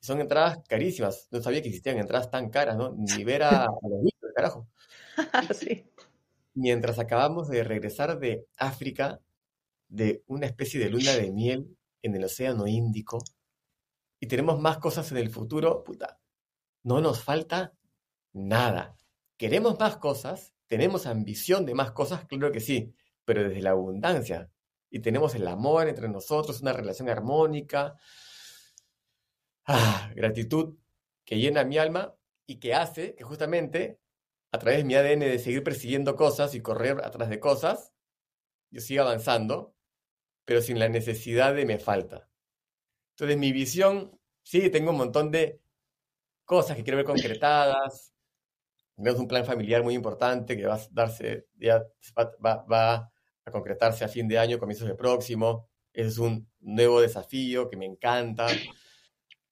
Son 0.00 0.18
entradas 0.22 0.60
carísimas. 0.66 1.28
No 1.30 1.42
sabía 1.42 1.60
que 1.60 1.68
existían 1.68 1.98
entradas 1.98 2.30
tan 2.30 2.48
caras, 2.48 2.78
¿no? 2.78 2.94
Ni 2.96 3.22
ver 3.22 3.42
a, 3.42 3.64
a 3.64 3.88
los 3.88 3.98
niños, 3.98 4.32
carajo. 4.34 4.66
sí 5.54 5.84
mientras 6.54 6.98
acabamos 6.98 7.48
de 7.48 7.64
regresar 7.64 8.18
de 8.18 8.46
África, 8.56 9.20
de 9.88 10.22
una 10.26 10.46
especie 10.46 10.80
de 10.80 10.88
luna 10.88 11.12
de 11.12 11.32
miel 11.32 11.76
en 12.00 12.14
el 12.14 12.24
Océano 12.24 12.66
Índico, 12.66 13.18
y 14.20 14.26
tenemos 14.26 14.58
más 14.58 14.78
cosas 14.78 15.10
en 15.12 15.18
el 15.18 15.28
futuro, 15.28 15.84
puta, 15.84 16.18
no 16.82 17.00
nos 17.00 17.22
falta 17.22 17.74
nada. 18.32 18.96
¿Queremos 19.36 19.78
más 19.78 19.98
cosas? 19.98 20.54
¿Tenemos 20.66 21.06
ambición 21.06 21.66
de 21.66 21.74
más 21.74 21.90
cosas? 21.90 22.24
Claro 22.26 22.52
que 22.52 22.60
sí, 22.60 22.94
pero 23.24 23.48
desde 23.48 23.62
la 23.62 23.70
abundancia. 23.70 24.50
Y 24.90 25.00
tenemos 25.00 25.34
el 25.34 25.46
amor 25.48 25.88
entre 25.88 26.08
nosotros, 26.08 26.60
una 26.60 26.72
relación 26.72 27.08
armónica. 27.08 27.96
Ah, 29.66 30.12
gratitud 30.14 30.76
que 31.24 31.38
llena 31.38 31.64
mi 31.64 31.78
alma 31.78 32.14
y 32.46 32.60
que 32.60 32.74
hace 32.74 33.14
que 33.14 33.24
justamente 33.24 33.98
a 34.52 34.58
través 34.58 34.78
de 34.78 34.84
mi 34.84 34.94
ADN 34.94 35.20
de 35.20 35.38
seguir 35.38 35.64
persiguiendo 35.64 36.14
cosas 36.14 36.54
y 36.54 36.60
correr 36.60 37.00
atrás 37.02 37.28
de 37.28 37.40
cosas, 37.40 37.92
yo 38.70 38.80
sigo 38.80 39.02
avanzando, 39.02 39.74
pero 40.44 40.60
sin 40.62 40.78
la 40.78 40.88
necesidad 40.88 41.54
de 41.54 41.66
me 41.66 41.78
falta. 41.78 42.28
Entonces 43.14 43.38
mi 43.38 43.52
visión, 43.52 44.20
sí, 44.42 44.70
tengo 44.70 44.90
un 44.90 44.98
montón 44.98 45.30
de 45.30 45.60
cosas 46.44 46.76
que 46.76 46.84
quiero 46.84 46.98
ver 46.98 47.06
concretadas. 47.06 48.14
Tenemos 48.94 49.18
un 49.18 49.28
plan 49.28 49.44
familiar 49.44 49.82
muy 49.82 49.94
importante 49.94 50.56
que 50.56 50.66
va 50.66 50.74
a 50.74 50.88
darse, 50.90 51.48
ya 51.56 51.84
va, 52.16 52.64
va 52.64 53.12
a 53.44 53.50
concretarse 53.50 54.04
a 54.04 54.08
fin 54.08 54.26
de 54.28 54.38
año, 54.38 54.58
comienzos 54.58 54.88
del 54.88 54.96
próximo. 54.96 55.68
Es 55.92 56.18
un 56.18 56.48
nuevo 56.60 57.00
desafío 57.00 57.68
que 57.68 57.76
me 57.76 57.86
encanta. 57.86 58.46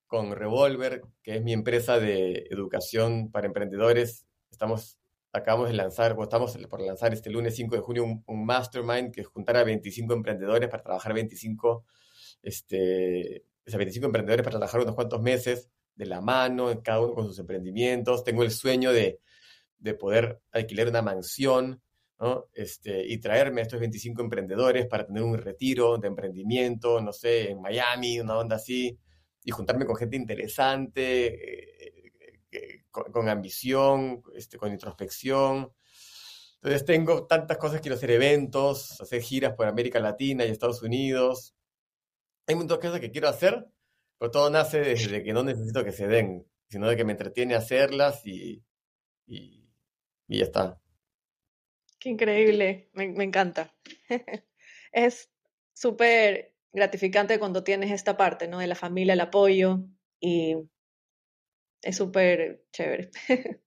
Con 0.06 0.34
Revolver, 0.36 1.02
que 1.22 1.36
es 1.36 1.42
mi 1.42 1.54
empresa 1.54 1.98
de 1.98 2.46
educación 2.50 3.30
para 3.30 3.46
emprendedores, 3.46 4.26
Estamos, 4.50 4.98
acabamos 5.32 5.68
de 5.68 5.74
lanzar, 5.74 6.14
o 6.16 6.22
estamos 6.22 6.56
por 6.68 6.82
lanzar 6.82 7.14
este 7.14 7.30
lunes 7.30 7.56
5 7.56 7.74
de 7.74 7.80
junio 7.80 8.04
un, 8.26 8.44
mastermind 8.44 9.10
que 9.10 9.24
juntará 9.24 9.60
a 9.60 9.64
25 9.64 10.12
emprendedores 10.12 10.68
para 10.68 10.82
trabajar 10.82 11.14
25, 11.14 11.86
este, 12.42 13.44
25 13.64 14.06
emprendedores 14.06 14.44
para 14.44 14.58
trabajar 14.58 14.82
unos 14.82 14.94
cuantos 14.94 15.22
meses 15.22 15.70
de 15.94 16.04
la 16.06 16.20
mano, 16.20 16.82
cada 16.84 17.00
uno 17.00 17.14
con 17.14 17.26
sus 17.26 17.38
emprendimientos. 17.38 18.24
Tengo 18.24 18.42
el 18.42 18.50
sueño 18.50 18.92
de, 18.92 19.20
de 19.78 19.94
poder 19.94 20.42
alquilar 20.52 20.88
una 20.88 21.00
mansión 21.00 21.80
este, 22.52 23.06
y 23.06 23.18
traerme 23.18 23.60
a 23.60 23.64
estos 23.64 23.80
25 23.80 24.22
emprendedores 24.22 24.86
para 24.86 25.06
tener 25.06 25.22
un 25.22 25.36
retiro 25.38 25.98
de 25.98 26.08
emprendimiento, 26.08 27.00
no 27.00 27.12
sé, 27.12 27.50
en 27.50 27.60
Miami, 27.60 28.20
una 28.20 28.38
onda 28.38 28.56
así, 28.56 28.98
y 29.44 29.50
juntarme 29.50 29.86
con 29.86 29.96
gente 29.96 30.16
interesante, 30.16 31.86
eh, 31.86 32.84
con, 32.90 33.28
ambición, 33.28 34.22
este, 34.34 34.58
con 34.58 34.70
introspección. 34.70 35.72
Entonces 36.56 36.84
tengo 36.84 37.26
tantas 37.26 37.58
cosas, 37.58 37.80
quiero 37.80 37.96
hacer 37.96 38.10
eventos, 38.12 39.00
hacer 39.00 39.22
giras 39.22 39.54
por 39.54 39.66
América 39.66 39.98
Latina 39.98 40.44
y 40.44 40.50
Estados 40.50 40.82
Unidos. 40.82 41.56
Hay 42.46 42.54
muchas 42.54 42.78
cosas 42.78 43.00
que 43.00 43.10
quiero 43.10 43.28
hacer, 43.28 43.66
pero 44.18 44.30
todo 44.30 44.50
nace 44.50 44.80
desde 44.80 45.24
que 45.24 45.32
no 45.32 45.42
necesito 45.42 45.84
que 45.84 45.92
se 45.92 46.06
den, 46.06 46.46
sino 46.68 46.88
de 46.88 46.96
que 46.96 47.04
me 47.04 47.12
entretiene 47.12 47.54
hacerlas 47.54 48.24
y, 48.26 48.62
y, 49.26 49.68
ya 50.28 50.44
está. 50.44 50.81
Qué 52.02 52.08
increíble, 52.08 52.90
me, 52.94 53.06
me 53.10 53.22
encanta. 53.22 53.72
es 54.92 55.30
súper 55.72 56.52
gratificante 56.72 57.38
cuando 57.38 57.62
tienes 57.62 57.92
esta 57.92 58.16
parte, 58.16 58.48
¿no? 58.48 58.58
De 58.58 58.66
la 58.66 58.74
familia, 58.74 59.12
el 59.12 59.20
apoyo 59.20 59.84
y 60.18 60.56
es 61.80 61.96
súper 61.96 62.64
chévere. 62.72 63.12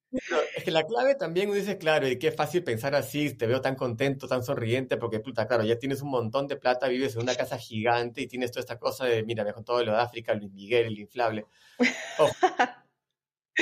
es 0.57 0.63
que 0.65 0.71
la 0.71 0.83
clave 0.83 1.15
también 1.15 1.49
dice, 1.53 1.77
claro, 1.77 2.09
y 2.09 2.19
qué 2.19 2.33
fácil 2.33 2.61
pensar 2.61 2.93
así, 2.93 3.33
te 3.33 3.47
veo 3.47 3.61
tan 3.61 3.75
contento, 3.75 4.27
tan 4.27 4.43
sonriente, 4.43 4.97
porque 4.97 5.21
puta, 5.21 5.47
claro, 5.47 5.63
ya 5.63 5.79
tienes 5.79 6.01
un 6.01 6.09
montón 6.09 6.49
de 6.49 6.57
plata, 6.57 6.89
vives 6.89 7.15
en 7.15 7.21
una 7.21 7.35
casa 7.35 7.57
gigante 7.57 8.19
y 8.19 8.27
tienes 8.27 8.51
toda 8.51 8.59
esta 8.59 8.77
cosa 8.77 9.05
de, 9.05 9.23
mira, 9.23 9.45
me 9.45 9.53
con 9.53 9.63
todo 9.63 9.81
lo 9.81 9.93
de 9.93 9.99
África, 9.99 10.33
Luis 10.33 10.51
Miguel, 10.51 10.87
el 10.87 10.99
inflable. 10.99 11.45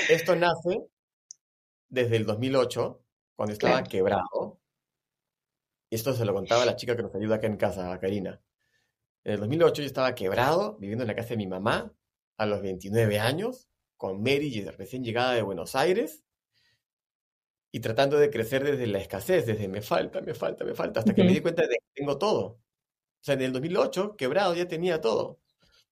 esto 0.09 0.35
nace 0.35 0.79
desde 1.89 2.15
el 2.15 2.25
2008, 2.25 3.03
cuando 3.35 3.53
estaba 3.53 3.83
quebrado. 3.83 4.62
Y 5.93 5.95
esto 5.95 6.11
se 6.15 6.25
lo 6.25 6.33
contaba 6.33 6.65
la 6.65 6.75
chica 6.75 6.95
que 6.95 7.03
nos 7.03 7.13
ayuda 7.13 7.35
acá 7.35 7.45
en 7.45 7.55
casa, 7.55 7.99
Karina. 7.99 8.41
En 9.23 9.33
el 9.33 9.39
2008 9.41 9.83
yo 9.83 9.85
estaba 9.85 10.15
quebrado, 10.15 10.75
viviendo 10.79 11.03
en 11.03 11.07
la 11.07 11.13
casa 11.13 11.29
de 11.29 11.37
mi 11.37 11.45
mamá, 11.45 11.93
a 12.35 12.47
los 12.47 12.63
29 12.63 13.19
años, 13.19 13.69
con 13.95 14.23
Mary 14.23 14.65
recién 14.75 15.03
llegada 15.03 15.33
de 15.33 15.43
Buenos 15.43 15.75
Aires, 15.75 16.23
y 17.71 17.79
tratando 17.79 18.17
de 18.17 18.31
crecer 18.31 18.63
desde 18.63 18.87
la 18.87 18.97
escasez, 18.97 19.45
desde 19.45 19.67
me 19.67 19.83
falta, 19.83 20.19
me 20.21 20.33
falta, 20.33 20.65
me 20.65 20.73
falta, 20.73 21.01
hasta 21.01 21.13
que 21.13 21.23
me 21.23 21.31
di 21.31 21.41
cuenta 21.41 21.61
de 21.61 21.75
que 21.75 21.85
tengo 21.93 22.17
todo. 22.17 22.43
O 22.43 22.59
sea, 23.21 23.35
en 23.35 23.41
el 23.43 23.53
2008, 23.53 24.15
quebrado, 24.15 24.55
ya 24.55 24.67
tenía 24.67 24.99
todo. 24.99 25.41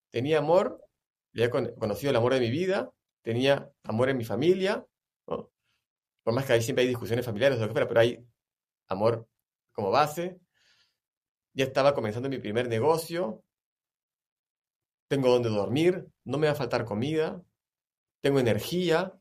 Tenía 0.10 0.40
amor, 0.40 0.84
ya 1.32 1.46
he 1.46 1.50
conocido 1.52 2.10
el 2.10 2.16
amor 2.16 2.34
de 2.34 2.40
mi 2.40 2.50
vida, 2.50 2.92
tenía 3.22 3.72
amor 3.84 4.10
en 4.10 4.18
mi 4.18 4.26
familia, 4.26 4.84
por 5.28 6.34
más 6.34 6.48
que 6.48 6.54
ahí 6.54 6.64
siempre 6.64 6.82
hay 6.82 6.88
discusiones 6.88 7.24
familiares 7.24 7.60
o 7.60 7.62
lo 7.62 7.68
que 7.68 7.74
fuera, 7.74 7.88
pero 7.88 8.00
hay 8.00 8.26
amor 8.88 9.28
como 9.72 9.92
base. 9.92 10.40
Ya 11.54 11.66
estaba 11.66 11.94
comenzando 11.94 12.30
mi 12.30 12.38
primer 12.38 12.68
negocio, 12.68 13.44
tengo 15.08 15.30
donde 15.30 15.50
dormir, 15.50 16.08
no 16.24 16.38
me 16.38 16.48
va 16.48 16.54
a 16.54 16.56
faltar 16.56 16.86
comida, 16.86 17.44
tengo 18.22 18.40
energía, 18.40 19.14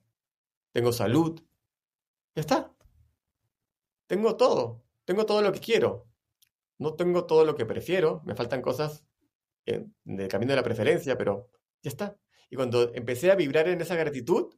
tengo 0.72 0.92
salud, 0.92 1.42
ya 2.34 2.40
está. 2.40 2.72
Tengo 4.06 4.36
todo. 4.36 4.82
Tengo 5.04 5.26
todo 5.26 5.42
lo 5.42 5.52
que 5.52 5.60
quiero. 5.60 6.08
No 6.78 6.94
tengo 6.94 7.26
todo 7.26 7.44
lo 7.44 7.54
que 7.54 7.66
prefiero. 7.66 8.22
Me 8.24 8.34
faltan 8.34 8.62
cosas 8.62 9.04
en, 9.66 9.94
del 10.04 10.28
camino 10.28 10.52
de 10.52 10.56
la 10.56 10.62
preferencia, 10.62 11.16
pero 11.18 11.50
ya 11.82 11.90
está. 11.90 12.16
Y 12.50 12.56
cuando 12.56 12.94
empecé 12.94 13.30
a 13.30 13.36
vibrar 13.36 13.68
en 13.68 13.80
esa 13.80 13.96
gratitud, 13.96 14.54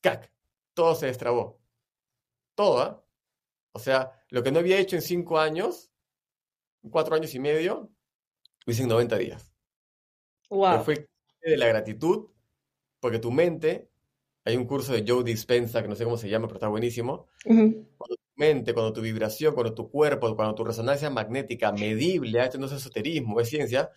¡cac! 0.00 0.32
Todo 0.74 0.94
se 0.94 1.06
destrabó. 1.06 1.60
Todo, 2.54 2.80
¿ah? 2.80 3.04
O 3.72 3.78
sea, 3.78 4.12
lo 4.28 4.42
que 4.42 4.52
no 4.52 4.58
había 4.58 4.78
hecho 4.78 4.96
en 4.96 5.02
cinco 5.02 5.38
años, 5.38 5.90
cuatro 6.90 7.14
años 7.14 7.34
y 7.34 7.38
medio, 7.38 7.90
lo 8.64 8.72
hice 8.72 8.82
en 8.82 8.88
90 8.88 9.18
días. 9.18 9.52
Wow. 10.50 10.84
fue 10.84 11.08
de 11.42 11.56
la 11.56 11.66
gratitud, 11.66 12.28
porque 13.00 13.18
tu 13.18 13.30
mente 13.30 13.88
hay 14.46 14.56
un 14.56 14.64
curso 14.64 14.92
de 14.92 15.04
Joe 15.06 15.24
Dispensa, 15.24 15.82
que 15.82 15.88
no 15.88 15.96
sé 15.96 16.04
cómo 16.04 16.16
se 16.16 16.28
llama, 16.28 16.46
pero 16.46 16.58
está 16.58 16.68
buenísimo. 16.68 17.26
Cuando 17.44 18.14
tu 18.14 18.32
mente, 18.36 18.74
cuando 18.74 18.92
tu 18.92 19.00
vibración, 19.00 19.54
cuando 19.54 19.74
tu 19.74 19.90
cuerpo, 19.90 20.36
cuando 20.36 20.54
tu 20.54 20.64
resonancia 20.64 21.10
magnética 21.10 21.72
medible, 21.72 22.44
esto 22.44 22.56
no 22.56 22.66
es 22.66 22.72
esoterismo, 22.72 23.40
es 23.40 23.48
ciencia, 23.48 23.90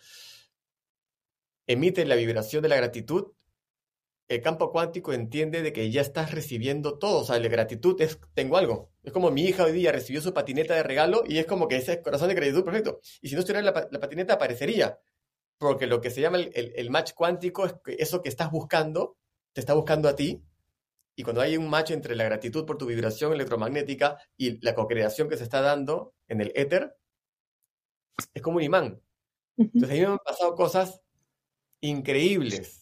emite 1.68 2.04
la 2.04 2.16
vibración 2.16 2.62
de 2.64 2.68
la 2.68 2.74
gratitud, 2.74 3.28
el 4.30 4.42
campo 4.42 4.70
cuántico 4.70 5.12
entiende 5.12 5.60
de 5.60 5.72
que 5.72 5.90
ya 5.90 6.00
estás 6.00 6.30
recibiendo 6.30 6.98
todo. 6.98 7.22
O 7.22 7.24
sea, 7.24 7.36
la 7.40 7.48
gratitud 7.48 8.00
es, 8.00 8.20
tengo 8.32 8.56
algo. 8.56 8.92
Es 9.02 9.12
como 9.12 9.32
mi 9.32 9.42
hija 9.42 9.64
hoy 9.64 9.72
día 9.72 9.90
recibió 9.90 10.22
su 10.22 10.32
patineta 10.32 10.72
de 10.72 10.84
regalo 10.84 11.24
y 11.26 11.38
es 11.38 11.46
como 11.46 11.66
que 11.66 11.76
ese 11.76 12.00
corazón 12.00 12.28
de 12.28 12.36
gratitud 12.36 12.64
perfecto. 12.64 13.00
Y 13.20 13.28
si 13.28 13.34
no 13.34 13.40
estuviera 13.40 13.60
la, 13.60 13.88
la 13.90 13.98
patineta, 13.98 14.34
aparecería. 14.34 15.00
Porque 15.58 15.88
lo 15.88 16.00
que 16.00 16.10
se 16.10 16.20
llama 16.20 16.38
el, 16.38 16.52
el 16.54 16.90
match 16.90 17.12
cuántico 17.12 17.66
es 17.66 17.74
que 17.84 17.96
eso 17.98 18.22
que 18.22 18.28
estás 18.28 18.52
buscando 18.52 19.18
te 19.52 19.60
está 19.60 19.74
buscando 19.74 20.08
a 20.08 20.14
ti. 20.14 20.44
Y 21.16 21.24
cuando 21.24 21.40
hay 21.40 21.56
un 21.56 21.68
match 21.68 21.90
entre 21.90 22.14
la 22.14 22.22
gratitud 22.22 22.64
por 22.64 22.78
tu 22.78 22.86
vibración 22.86 23.32
electromagnética 23.32 24.16
y 24.36 24.64
la 24.64 24.76
co-creación 24.76 25.28
que 25.28 25.38
se 25.38 25.42
está 25.42 25.60
dando 25.60 26.14
en 26.28 26.40
el 26.40 26.52
éter, 26.54 26.96
es 28.32 28.42
como 28.42 28.58
un 28.58 28.62
imán. 28.62 29.02
Entonces 29.56 29.90
a 29.90 29.94
mí 29.94 30.00
me 30.00 30.06
han 30.06 30.18
pasado 30.18 30.54
cosas 30.54 31.00
increíbles. 31.80 32.79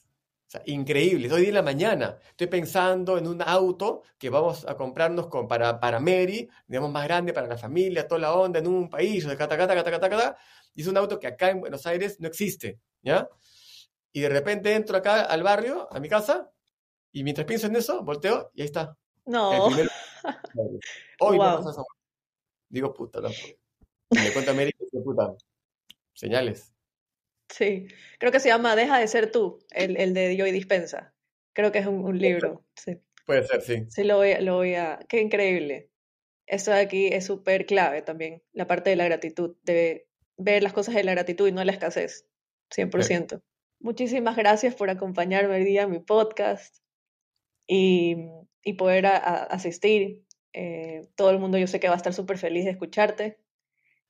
O 0.49 0.51
sea, 0.51 0.63
increíbles. 0.65 1.31
Hoy 1.31 1.43
día 1.43 1.49
en 1.51 1.57
la 1.57 1.63
mañana 1.63 2.19
estoy 2.31 2.47
pensando 2.47 3.19
en 3.19 3.27
un 3.27 3.43
auto 3.43 4.03
que 4.17 4.31
vamos 4.31 4.67
a 4.67 4.77
comprarnos 4.77 5.27
con, 5.27 5.47
para, 5.47 5.79
para 5.79 6.01
Mary, 6.01 6.49
digamos, 6.67 6.91
más 6.91 7.05
grande 7.05 7.35
para 7.35 7.47
la 7.47 7.59
familia, 7.59 8.09
toda 8.09 8.23
la 8.23 8.33
onda, 8.33 8.59
en 8.59 8.67
un 8.67 8.89
país, 8.89 9.27
de 9.27 9.37
cata, 9.37 9.59
cata, 9.59 9.75
cata, 9.75 9.91
cata, 9.91 10.09
cata, 10.09 10.39
y 10.75 10.81
es 10.81 10.87
un 10.87 10.97
auto 10.97 11.21
que 11.21 11.27
acá 11.27 11.51
en 11.51 11.61
Buenos 11.61 11.87
Aires 11.87 12.19
no 12.19 12.29
existe, 12.29 12.81
¿ya? 13.03 13.29
Y 14.11 14.21
de 14.23 14.31
repente 14.31 14.75
entro 14.75 14.97
acá 14.97 15.21
al 15.21 15.43
barrio, 15.43 15.87
a 15.91 16.01
mi 16.01 16.09
casa, 16.09 16.51
y 17.13 17.25
mientras 17.25 17.47
pienso 17.47 17.67
en 17.67 17.77
eso, 17.77 18.03
volteo 18.03 18.51
y 18.55 18.63
ahí 18.63 18.69
está. 18.69 18.97
No. 19.27 19.67
Hoy 21.21 21.37
wow. 21.37 21.63
me 21.63 21.73
Digo, 22.71 22.95
puta, 22.95 23.21
no. 23.21 23.29
Me 24.13 24.33
cuenta 24.33 24.53
América, 24.53 24.79
puta. 25.05 25.35
Señales. 26.15 26.73
Sí, 27.49 27.89
creo 28.19 28.31
que 28.33 28.41
se 28.41 28.49
llama 28.49 28.77
Deja 28.77 28.99
de 28.99 29.09
ser 29.09 29.33
tú, 29.33 29.59
el, 29.71 29.97
el 29.97 30.15
de 30.15 30.37
Joy 30.37 30.53
Dispensa. 30.53 31.15
Creo 31.55 31.73
que 31.73 31.79
es 31.79 31.87
un, 31.87 32.05
un 32.05 32.19
libro. 32.19 32.65
Sí. 32.77 32.99
Puede 33.27 33.45
ser, 33.45 33.63
sí. 33.63 33.87
Sí, 33.91 34.05
lo 34.05 34.17
voy, 34.17 34.35
lo 34.41 34.57
voy 34.57 34.75
a... 34.75 34.99
Qué 35.09 35.21
increíble. 35.21 35.91
Eso 36.49 36.71
de 36.71 36.81
aquí 36.81 37.09
es 37.09 37.27
súper 37.27 37.67
clave 37.67 38.01
también, 38.01 38.43
la 38.53 38.67
parte 38.67 38.89
de 38.91 38.97
la 38.97 39.05
gratitud, 39.05 39.57
de 39.65 40.09
ver 40.39 40.63
las 40.63 40.73
cosas 40.73 40.95
de 40.95 41.05
la 41.05 41.13
gratitud 41.13 41.47
y 41.47 41.53
no 41.53 41.63
la 41.63 41.73
escasez, 41.73 42.27
100%. 42.75 43.43
Muchísimas 43.81 44.35
gracias 44.37 44.75
por 44.75 44.89
acompañarme 44.89 45.57
hoy 45.57 45.65
día 45.65 45.83
en 45.83 45.91
mi 45.91 45.99
podcast 45.99 46.79
y, 47.67 48.17
poder 48.79 49.07
asistir. 49.07 50.25
Eh, 50.55 51.09
todo 51.15 51.31
el 51.31 51.39
mundo 51.39 51.59
yo 51.59 51.67
sé 51.67 51.81
que 51.81 51.89
va 51.89 51.95
a 51.95 51.99
estar 51.99 52.15
súper 52.15 52.39
feliz 52.39 52.65
de 52.65 52.71
escucharte 52.71 53.39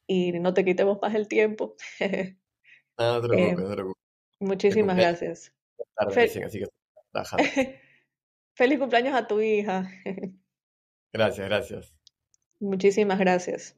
y 0.07 0.33
no 0.33 0.55
te 0.55 0.65
quitemos 0.65 0.99
más 1.03 1.15
el 1.15 1.27
tiempo. 1.29 1.77
no, 2.99 3.21
te 3.21 3.29
preocupes, 3.29 3.59
no 3.59 3.69
te 3.69 3.75
preocupes. 3.75 4.03
Muchísimas 4.41 4.97
gracias. 4.97 5.53
Feliz 8.55 8.79
cumpleaños 8.79 9.15
a 9.15 9.27
tu 9.27 9.41
hija. 9.41 9.89
gracias, 11.13 11.49
gracias. 11.49 11.95
Muchísimas 12.61 13.19
gracias. 13.19 13.77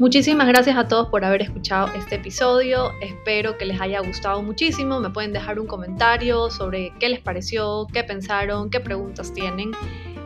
Muchísimas 0.00 0.48
gracias 0.48 0.78
a 0.78 0.88
todos 0.88 1.10
por 1.10 1.26
haber 1.26 1.42
escuchado 1.42 1.88
este 1.94 2.14
episodio. 2.14 2.90
Espero 3.02 3.58
que 3.58 3.66
les 3.66 3.78
haya 3.82 4.00
gustado 4.00 4.40
muchísimo. 4.40 4.98
Me 4.98 5.10
pueden 5.10 5.34
dejar 5.34 5.60
un 5.60 5.66
comentario 5.66 6.48
sobre 6.48 6.94
qué 6.98 7.10
les 7.10 7.20
pareció, 7.20 7.86
qué 7.92 8.02
pensaron, 8.02 8.70
qué 8.70 8.80
preguntas 8.80 9.34
tienen. 9.34 9.72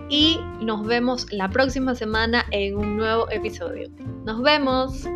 Y 0.08 0.38
nos 0.60 0.86
vemos 0.86 1.26
la 1.32 1.48
próxima 1.48 1.94
semana 1.94 2.44
en 2.50 2.76
un 2.76 2.96
nuevo 2.96 3.30
episodio. 3.30 3.88
Nos 4.24 4.42
vemos. 4.42 5.06